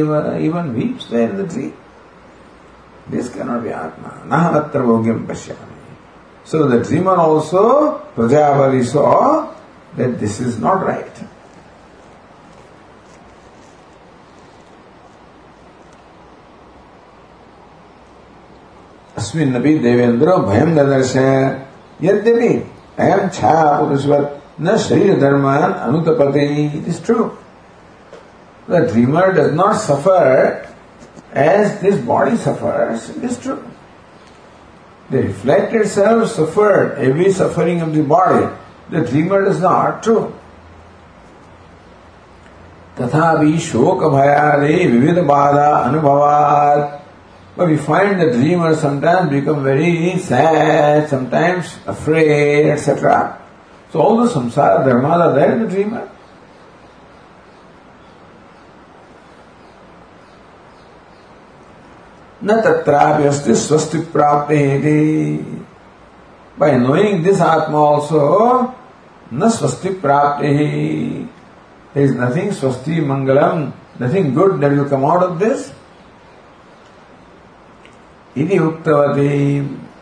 even 0.42 0.74
weeps 0.76 1.08
there 1.08 1.30
in 1.30 1.38
the 1.38 1.48
tree 1.48 1.74
this 3.10 3.30
cannot 3.34 3.64
be 3.64 3.70
atma 3.70 4.24
nahanatra 4.28 4.84
bhogyam 4.90 5.26
pashyami 5.26 5.70
so 6.44 6.68
the 6.68 6.84
dreamer 6.84 7.16
also 7.16 8.00
prajapati 8.16 8.84
saw 8.84 9.54
that 9.96 10.20
this 10.20 10.40
is 10.40 10.60
not 10.60 10.86
right 10.86 11.24
अस्मिन्नपि 19.24 19.74
देवेन्द्रो 19.80 20.38
भयं 20.48 20.70
ददर्श 20.76 21.16
यद्यपि 22.04 22.50
अयं 23.04 23.30
छाया 23.38 23.68
पुरुषवत् 24.58 24.62
न 24.62 24.78
शरीर 24.78 25.20
धर्मान 25.20 25.72
अनुतपते 25.74 26.82
it 26.82 26.88
is 26.88 27.00
true 27.00 27.38
the 28.68 28.88
dreamer 28.88 29.34
does 29.34 29.52
not 29.54 29.76
suffer 29.76 30.68
as 31.34 31.82
this 31.82 32.00
body 32.00 32.38
suffers 32.38 33.10
it 33.10 33.24
is 33.24 33.38
true 33.40 33.64
the 35.10 35.24
reflected 35.24 35.88
self 35.88 36.30
suffered 36.30 36.98
every 36.98 37.32
suffering 37.32 37.82
of 37.82 37.94
the 37.94 38.04
body 38.04 38.48
the 38.90 39.02
dreamer 39.02 39.46
does 39.46 39.62
not 39.62 40.04
true 40.04 40.34
तथापि 43.00 43.58
शोक 43.60 44.04
भयादे 44.04 44.88
विविध 44.88 45.18
बाधा 45.26 45.70
अनुभवात 45.84 47.04
But 47.56 47.68
we 47.68 47.78
find 47.78 48.20
the 48.20 48.32
dreamer 48.32 48.76
sometimes 48.76 49.30
become 49.30 49.64
very 49.64 50.18
sad, 50.18 51.08
sometimes 51.08 51.78
afraid, 51.86 52.66
etc. 52.66 53.40
So 53.91 54.01
all 54.01 54.17
the 54.19 54.31
samsara 54.31 54.85
dharmas 54.85 55.27
are 55.27 55.35
there 55.35 55.53
in 55.53 55.63
the 55.63 55.69
dreamer. 55.69 56.09
न 62.45 62.61
तत्रापि 62.63 63.25
अस्ति 63.27 63.55
स्वस्ति 63.55 63.99
प्राप्ति 64.15 64.59
by 66.59 66.71
knowing 66.77 67.23
this 67.23 67.41
atma 67.41 67.79
also 67.79 68.75
न 69.33 69.49
स्वस्ति 69.57 69.89
प्राप्ति 70.05 71.29
there 71.95 72.05
is 72.05 72.15
nothing 72.15 72.51
swasti 72.51 73.01
mangalam 73.11 73.73
nothing 73.99 74.35
good 74.35 74.61
that 74.61 74.71
will 74.71 74.89
come 74.89 75.05
out 75.05 75.23
of 75.23 75.39
this 75.41 75.73
इति 78.37 78.59
उक्तवती 78.59 79.61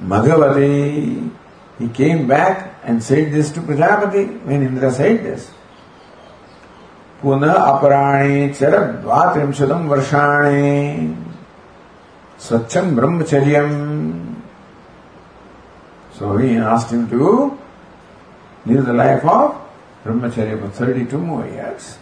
Bhagwati 0.09 1.31
he 1.79 1.89
came 1.89 2.27
back 2.27 2.81
and 2.85 3.03
said 3.03 3.33
this 3.33 3.51
to 3.53 3.61
Prajapati 3.61 4.45
when 4.45 4.63
Indra 4.63 4.91
said 4.91 5.23
this. 5.25 5.51
पुनः 7.23 7.53
अपराणे 7.53 8.49
चर 8.59 8.75
द्वात्रिंशतम 9.03 9.89
वर्षाणे 9.89 10.73
स्वच्छम 12.47 12.97
ब्रह्मचर्यम 12.97 13.71
So 16.19 16.37
he 16.39 16.57
asked 16.57 16.91
him 16.91 17.09
to 17.11 17.59
live 18.65 18.87
the 18.87 18.93
life 18.95 19.25
of 19.25 19.61
brahmacharya 20.03 20.59
for 20.61 20.71
32 20.71 21.19
more 21.19 21.47
years. 21.47 21.99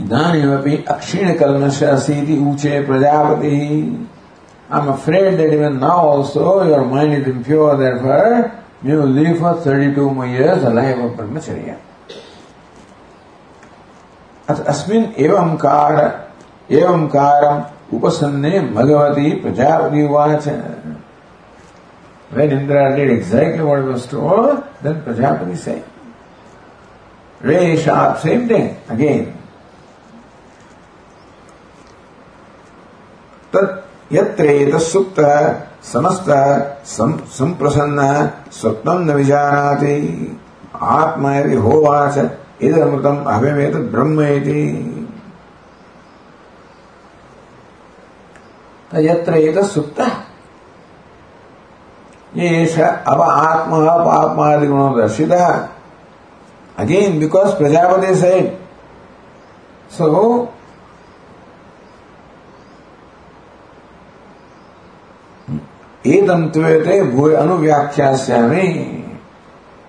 इदानीमपि 0.00 0.76
अक्षीणकल्मष 0.90 1.82
असीति 1.82 2.38
ऊचे 2.50 2.80
Prajapati 2.86 3.58
I'm 4.70 4.88
afraid 4.88 5.38
that 5.38 5.52
even 5.52 5.80
now 5.80 5.98
also 5.98 6.66
your 6.66 6.84
mind 6.84 7.12
is 7.14 7.26
impure, 7.26 7.76
therefore 7.76 8.60
you 8.82 8.96
will 8.96 9.06
live 9.06 9.38
for 9.38 9.60
32 9.60 10.10
more 10.10 10.26
years 10.26 10.62
a 10.62 10.70
life 10.70 10.98
of 10.98 11.12
brahmacharya. 11.12 11.78
अस्मिन् 14.48 15.04
एवंकार 15.24 15.96
एवंकारम् 16.70 17.94
उपसन्ने 17.96 18.60
भगवती 18.76 19.30
प्रजापति 19.42 20.02
उवाच 20.08 20.46
When 22.34 22.50
Indra 22.50 22.96
did 22.96 23.10
exactly 23.10 23.62
what 23.62 23.84
was 23.84 24.06
told, 24.08 24.64
then 24.82 25.02
Prajapati 25.02 25.56
said, 25.56 25.84
Re 27.40 27.76
sharp, 27.80 28.18
same 28.18 28.48
thing, 28.48 28.76
again. 28.88 29.38
यत्र 33.54 33.84
सुप्त 34.78 35.20
समस्त 35.82 36.26
संप्रसन्न 37.30 38.30
स्वप्नम 38.52 38.98
न 38.98 39.10
विजानाति। 39.10 39.96
आत्मा 40.82 41.34
यदि 41.36 41.56
होवाच, 41.56 42.18
इदमृतम 42.62 43.24
अभयमेत 43.24 43.76
ब्रह्म 43.76 44.20
यत्र 48.96 49.62
सुप्त 49.62 50.00
येष 52.36 52.78
अब 52.80 53.20
आत्मा 53.20 53.78
पापमादि 53.78 54.66
गुणो 54.66 54.88
दर्शितः। 54.96 55.68
Again 56.78 57.18
because 57.18 57.54
Prajapati 57.54 58.14
said 58.14 58.58
so 59.90 60.48
Edam 66.04 66.52
tvete 66.52 67.00
bhuya 67.12 67.40
anuvyakhyasami. 67.40 69.16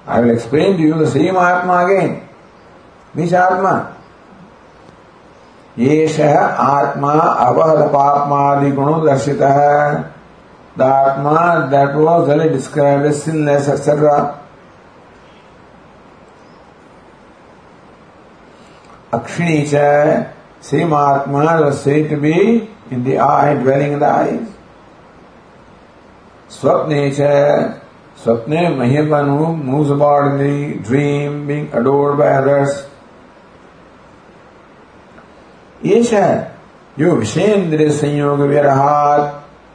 I 0.07 0.19
will 0.21 0.29
explain 0.31 0.77
to 0.77 0.83
you 0.83 0.93
the 0.93 1.11
same 1.11 1.35
Atma 1.35 1.85
again. 1.85 2.21
Which 3.13 3.33
Atma? 3.33 3.91
येषः 5.77 6.35
आत्मा 6.39 7.11
अवहद 7.11 7.87
पापमादि 7.93 8.69
गुणो 8.75 8.99
दर्शितः 9.05 9.57
the 10.77 10.81
atma 10.81 12.51
described 12.53 13.05
as 13.05 13.23
sinless 13.23 13.67
etc. 13.67 14.39
Akshini 19.11 19.69
cha, 19.69 20.31
same 20.61 20.93
Atma 20.93 21.61
was 21.65 21.81
said 21.81 22.09
to 22.09 22.15
be 22.15 22.69
in 22.89 23.03
the 23.03 23.19
eye, 23.19 23.53
dwelling 23.55 23.93
in 23.93 23.99
the 23.99 24.07
eyes. 24.07 24.54
स्वप्ने 26.65 26.99
च 27.15 27.25
स्वप्ने 28.17 28.61
महिम 28.75 29.15
अनु 29.15 29.47
moves 29.47 29.89
about 29.91 30.25
in 30.25 30.37
the 30.37 30.79
dream 30.87 31.33
being 31.47 31.73
adored 31.79 32.17
by 32.19 32.33
others 32.35 32.71
एष 35.87 36.13
यो 36.97 37.11
विषेन्द्र 37.15 37.89
संयोग 37.91 38.39
विरहात् 38.51 39.27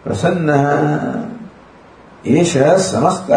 प्रसन्न 0.04 0.56
एष 2.32 2.56
समस्त 2.86 3.30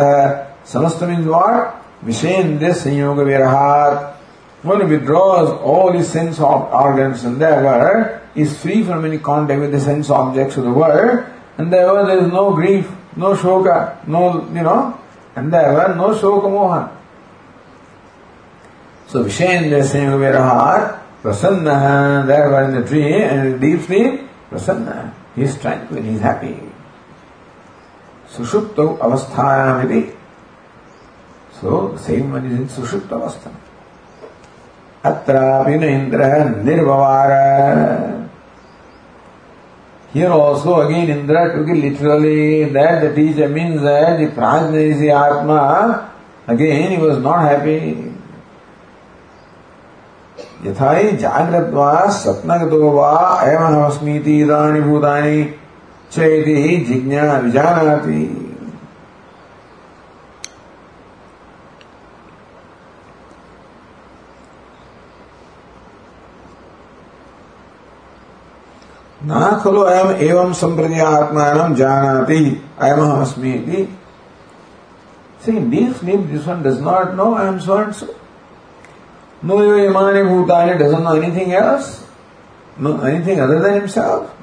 समस्त 0.74 1.04
मीन्स 1.04 1.28
वाट 1.28 2.06
विषेन्द्र 2.06 2.74
संयोग 2.82 3.20
विरहात् 3.30 4.66
one 4.66 4.82
withdraws 4.88 5.48
all 5.76 5.98
the 5.98 6.04
sense 6.08 6.40
of 6.42 6.76
organs 6.82 7.26
in 7.26 7.38
that 7.40 8.38
is 8.38 8.58
free 8.58 8.82
from 8.84 9.06
any 9.06 9.18
contact 9.30 9.62
with 9.62 9.76
the 9.76 9.84
sense 9.84 10.12
objects 10.24 10.60
of 10.60 10.66
the 10.66 10.76
world 10.78 11.20
and 11.60 11.72
there 11.72 12.18
is 12.18 12.28
no 12.34 12.50
grief 12.52 12.92
no 13.16 13.36
shoka, 13.36 14.06
no, 14.08 14.48
you 14.50 14.62
know, 14.62 15.00
and 15.36 15.52
there 15.52 15.74
were 15.74 15.96
no 15.96 16.10
shoka 16.16 16.46
moha. 16.46 16.90
So 19.08 19.24
Vishayendra 19.26 19.84
saying 19.84 20.10
Virahat, 20.10 21.00
Prasanna, 21.22 22.26
there 22.26 22.50
were 22.50 22.64
in 22.64 22.82
the 22.82 22.88
tree 22.88 23.22
and 23.22 23.62
deep 23.62 23.82
sleep, 23.82 24.22
Prasanna. 24.50 25.14
He 25.36 25.44
is 25.44 25.60
tranquil, 25.60 26.02
he 26.02 26.16
is 26.16 26.22
happy. 26.22 26.60
Sushupto 28.30 28.98
avasthayam 28.98 29.86
iti. 29.86 30.16
So 31.62 31.90
the 31.90 32.00
same 32.00 32.32
one 32.32 32.46
is 32.46 32.60
in 32.60 32.68
Sushupta 32.68 33.20
avastha. 33.20 33.52
अत्रापि 35.04 35.76
न 35.80 35.84
इन्द्रः 35.84 36.64
निर्भवार 36.64 37.32
Here 40.14 40.30
also 40.30 40.82
again 40.82 41.10
Indra 41.10 41.56
took 41.56 41.68
it 41.68 41.76
literally 41.76 42.66
that 42.66 43.02
the 43.02 43.16
teacher 43.16 43.50
means 43.50 43.82
that 43.82 44.20
the 44.20 44.28
Prajna 44.28 44.76
is 44.76 45.00
the 45.00 45.10
Atma. 45.10 46.12
Again 46.48 46.92
he 46.92 46.98
was 46.98 47.18
not 47.18 47.42
happy. 47.42 48.10
यथा 50.66 50.92
ही 50.92 51.10
जागृत 51.18 51.74
वा 51.74 51.92
स्वप्नगतो 52.18 52.92
वा 52.92 53.10
अयमहमस्मीति 53.12 54.40
इदानि 54.42 54.82
भूतानि 54.82 55.44
च 56.14 56.20
जिज्ञा 56.88 57.38
विजानाति 57.46 58.43
न 69.27 69.61
खलु 69.63 69.81
अयम 69.83 70.11
एवं 70.29 70.53
संप्रति 70.55 71.01
आत्मान 71.01 71.75
जानाति 71.75 72.43
अयमहमस्मि 72.81 73.53
इति 73.53 73.89
See, 75.41 75.57
in 75.57 75.71
deep 75.71 75.95
sleep, 75.97 76.29
this 76.31 76.45
one 76.47 76.63
does 76.63 76.81
not 76.81 77.15
know 77.15 77.35
I 77.35 77.47
am 77.47 77.61
so 77.61 77.77
and 77.77 77.95
so. 77.95 78.15
No 79.41 79.57
Imani 79.61 80.21
Bhutani 80.21 80.77
doesn't 80.79 81.05
know 81.05 81.15
anything 81.15 81.53
else, 81.53 82.05
no 82.77 83.01
anything 83.03 83.41
other 83.41 83.61
than 83.61 83.75
himself. 83.75 84.35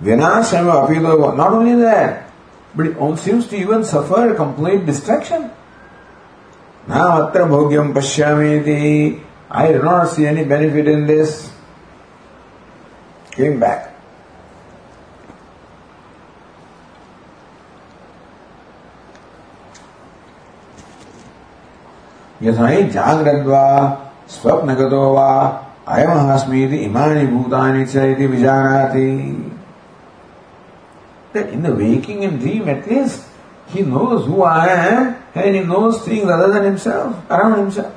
Vinashama 0.00 0.86
Apido, 0.86 1.36
not 1.36 1.52
only 1.52 1.74
that, 1.82 2.30
but 2.74 2.86
it 2.86 3.18
seems 3.18 3.48
to 3.48 3.56
even 3.56 3.82
suffer 3.82 4.32
a 4.32 4.36
complete 4.36 4.86
distraction. 4.86 5.50
Now 6.86 7.28
atra 7.28 7.46
bhogyam 7.46 7.92
pashyamiti, 7.92 9.22
I 9.50 9.72
do 9.72 9.82
not 9.82 10.08
see 10.08 10.24
any 10.26 10.44
benefit 10.44 10.86
in 10.86 11.06
this. 11.06 11.52
Came 13.35 13.59
back. 13.59 13.91
यथा 22.43 22.67
ही 22.67 22.83
जाग्रद्वा 22.93 23.65
स्वप्नगतो 24.29 25.03
वा 25.13 25.29
अयमहस्मीति 25.87 26.77
इमानि 26.85 27.25
भूतानि 27.27 27.85
च 27.85 27.95
इति 28.13 28.27
विजानाति 28.27 29.11
that 31.35 31.49
in 31.49 31.63
the 31.63 31.71
waking 31.75 32.23
and 32.23 32.39
dream 32.39 32.69
at 32.69 32.87
least 32.89 33.27
he 33.67 33.81
knows 33.81 34.25
who 34.25 34.43
I 34.43 34.67
am 34.67 35.15
and 35.35 35.55
he 35.55 35.61
knows 35.61 36.03
things 36.05 36.29
other 36.29 36.51
than 36.51 36.63
himself, 36.63 37.29
around 37.29 37.57
himself. 37.57 37.93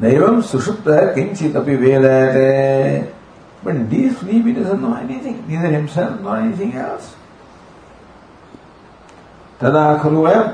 Sushupta 0.00 1.14
kinchit 1.14 1.54
api 1.54 1.76
vedate. 1.76 3.17
But 3.63 3.75
in 3.75 3.89
deep 3.89 4.17
sleep 4.17 4.45
he 4.45 4.53
doesn't 4.53 4.81
know 4.81 4.95
anything, 4.95 5.45
neither 5.47 5.71
himself 5.71 6.19
nor 6.21 6.37
anything 6.37 6.73
else. 6.75 7.15
तदा 9.61 10.01
खलु 10.03 10.19
वयम् 10.27 10.49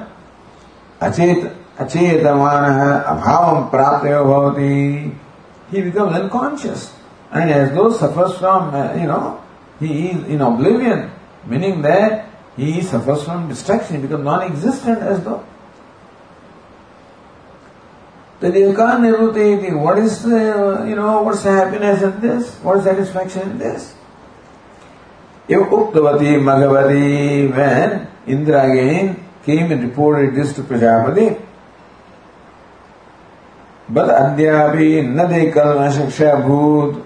अचेत 1.01 1.41
अचेतमानः 1.81 2.79
अभावं 3.13 3.69
प्राप्तयो 3.71 4.23
भवति 4.25 5.11
he 5.71 5.81
becomes 5.81 6.13
unconscious 6.13 6.93
and 7.31 7.49
as 7.49 7.71
though 7.73 7.91
suffers 7.91 8.37
from 8.37 8.73
uh, 8.73 8.93
you 8.95 9.07
know 9.07 9.41
he 9.79 10.09
is 10.09 10.23
in 10.25 10.41
oblivion 10.41 11.09
meaning 11.45 11.81
that 11.81 12.27
he 12.57 12.81
suffers 12.81 13.23
from 13.23 13.47
distraction 13.47 13.95
he 13.97 14.01
becomes 14.01 14.25
non-existent 14.25 14.99
as 14.99 15.23
though 15.23 15.43
Tadilka 18.40 19.00
nirvute 19.00 19.78
what 19.78 19.98
is 19.98 20.22
the, 20.22 20.84
you 20.88 20.96
know 20.96 21.22
what's 21.22 21.42
the 21.42 21.50
happiness 21.50 22.02
in 22.02 22.20
this 22.20 22.56
what 22.62 22.78
is 22.78 22.84
satisfaction 22.84 23.50
in 23.52 23.58
this 23.58 23.94
if 25.48 25.60
uktavati 25.60 26.38
magavati 26.40 27.54
when 27.54 28.08
Indra 28.26 28.70
again 28.70 29.22
came 29.44 29.70
and 29.70 29.82
reported 29.82 30.34
this 30.34 30.54
to 30.54 30.62
Prajapati 30.62 31.44
but 33.88 34.08
Adyapi 34.08 35.04
Nadekal 35.04 35.76
Nashaksha 35.76 36.42
Bhut. 36.42 37.04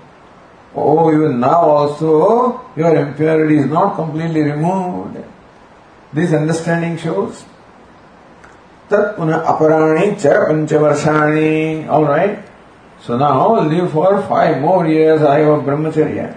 Oh, 0.74 1.12
even 1.12 1.40
now 1.40 1.60
also 1.60 2.60
your 2.76 2.94
impurity 2.94 3.58
is 3.58 3.66
not 3.66 3.96
completely 3.96 4.42
removed. 4.42 5.18
This 6.12 6.32
understanding 6.32 6.96
shows. 6.96 7.44
तत्पुनः 8.90 9.36
अपराणी 9.52 10.10
च 10.10 10.26
पञ्चवर्षाणी। 10.48 11.86
Alright 11.96 12.44
so 13.06 13.16
now 13.18 13.60
live 13.68 13.86
for 13.94 14.20
five 14.28 14.60
more 14.66 14.86
years 14.90 15.22
I 15.22 15.42
have 15.42 15.60
brahmacharya 15.66 16.28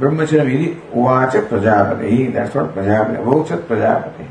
brahmacharya 0.00 0.44
विधि 0.44 0.68
उवाच 0.96 1.36
Prajapati 1.50 2.16
that's 2.34 2.56
what 2.56 2.72
Prajapati 2.74 3.16
अवोचत 3.22 3.64
प्रजापति 3.68 4.24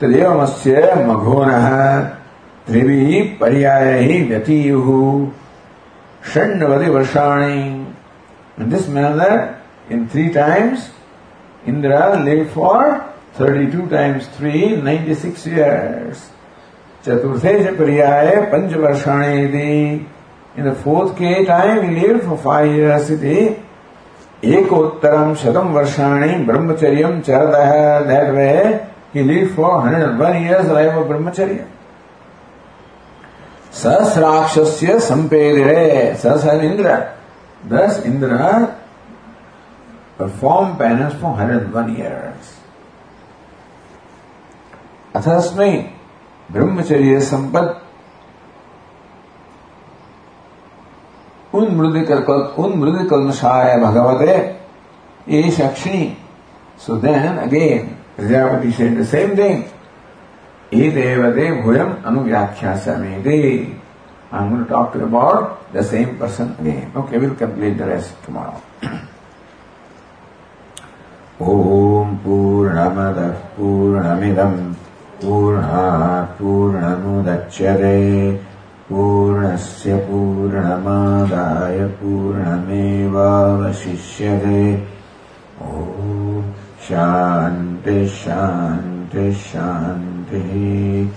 तदेवमस्य 0.00 0.94
मघोनः 1.06 1.68
त्रिभिः 2.66 3.38
पर्यायैः 3.40 4.28
व्यतीयुः 4.28 4.88
षण्णवति 6.32 6.90
वर्षाणि 6.90 8.66
this 8.70 8.88
manner 8.94 9.92
in 9.92 10.06
three 10.08 10.28
times 10.38 10.88
Indra 11.66 12.22
lived 12.24 12.50
for 12.50 13.04
32 13.34 13.88
times 13.88 14.26
3, 14.36 14.76
96 14.82 15.46
years. 15.46 16.30
पंच 17.06 18.74
वर्षाणि 18.76 19.42
इति 19.44 20.06
In 20.56 20.64
the 20.64 20.74
fourth 20.74 21.16
K 21.16 21.44
time, 21.44 21.88
he 21.88 22.00
lived 22.00 22.24
for 22.24 22.36
five 22.36 22.66
years 22.66 23.10
इति 23.10 23.56
एकोत्तरं 24.44 25.34
शतं 25.42 25.72
वर्षाणि 25.72 26.34
ब्रह्मचर्यं 26.46 27.20
चरतः 27.22 28.06
that 28.08 28.34
way 28.34 28.90
He 29.12 29.22
lived 29.22 29.54
for 29.54 29.78
101 29.78 30.42
years 30.42 30.66
life 30.66 30.94
of 30.94 31.06
brahmacharya. 31.06 31.68
Sasrakshasya 33.72 35.00
sampedire. 35.00 36.16
Sas 36.16 36.44
Indra. 36.44 37.16
Thus 37.64 38.04
Indra 38.04 38.79
performed 40.20 40.78
penance 40.78 41.14
for 41.20 41.32
101 41.34 41.96
years. 41.96 42.56
अथस्मै 45.18 45.70
ब्रह्मचर्य 46.52 47.20
संपद 47.28 47.66
उन्मृद 51.54 53.06
कल्मषाय 53.10 53.76
भगवते 53.84 54.36
ये 55.28 55.50
शक्षिणी 55.56 56.04
so 56.86 56.96
then 57.06 57.38
again 57.46 57.88
Prajapati 58.20 58.70
said 58.72 58.96
the 58.96 59.04
same 59.06 59.34
thing. 59.34 59.64
Edevade 60.70 61.62
bhuyam 61.62 62.02
anuvyakhyasami. 62.02 63.80
I'm 64.30 64.50
going 64.50 64.62
to 64.64 64.68
talk 64.68 64.92
to 64.92 64.98
you 64.98 65.06
about 65.06 65.72
the 65.72 65.82
same 65.82 66.18
person 66.18 66.54
again. 66.60 66.92
Okay, 66.94 67.18
we'll 67.18 67.34
complete 67.34 67.78
the 67.78 67.86
rest 67.86 68.14
tomorrow. 68.24 68.62
ॐ 71.42 72.04
पूर्णमदः 72.04 73.28
पूर्णमिदम् 73.28 74.74
पूर्णात् 75.22 76.38
पूर्णमुदच्यते 76.38 78.00
पूर्णस्य 78.90 79.96
पूर्णमादाय 79.96 81.86
पूर्णमेवावशिष्यते। 81.86 84.86
ॐ 85.62 86.42
शान्ति 86.88 88.06
शान्ति 88.06 89.32
शान्तिः। 89.32 91.08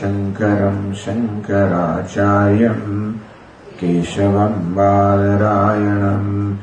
शङ्करम् 0.00 0.94
शङ्कराचार्यम् 0.94 3.14
केशवम् 3.80 4.74
बादरायणम् 4.74 6.56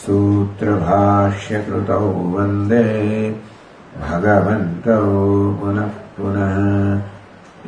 सूत्रभाष्यकृतौ 0.00 2.00
वंदे 2.34 2.86
भगवन्तौ 4.00 5.06
पुनः 5.60 5.94
पुनः 6.16 6.56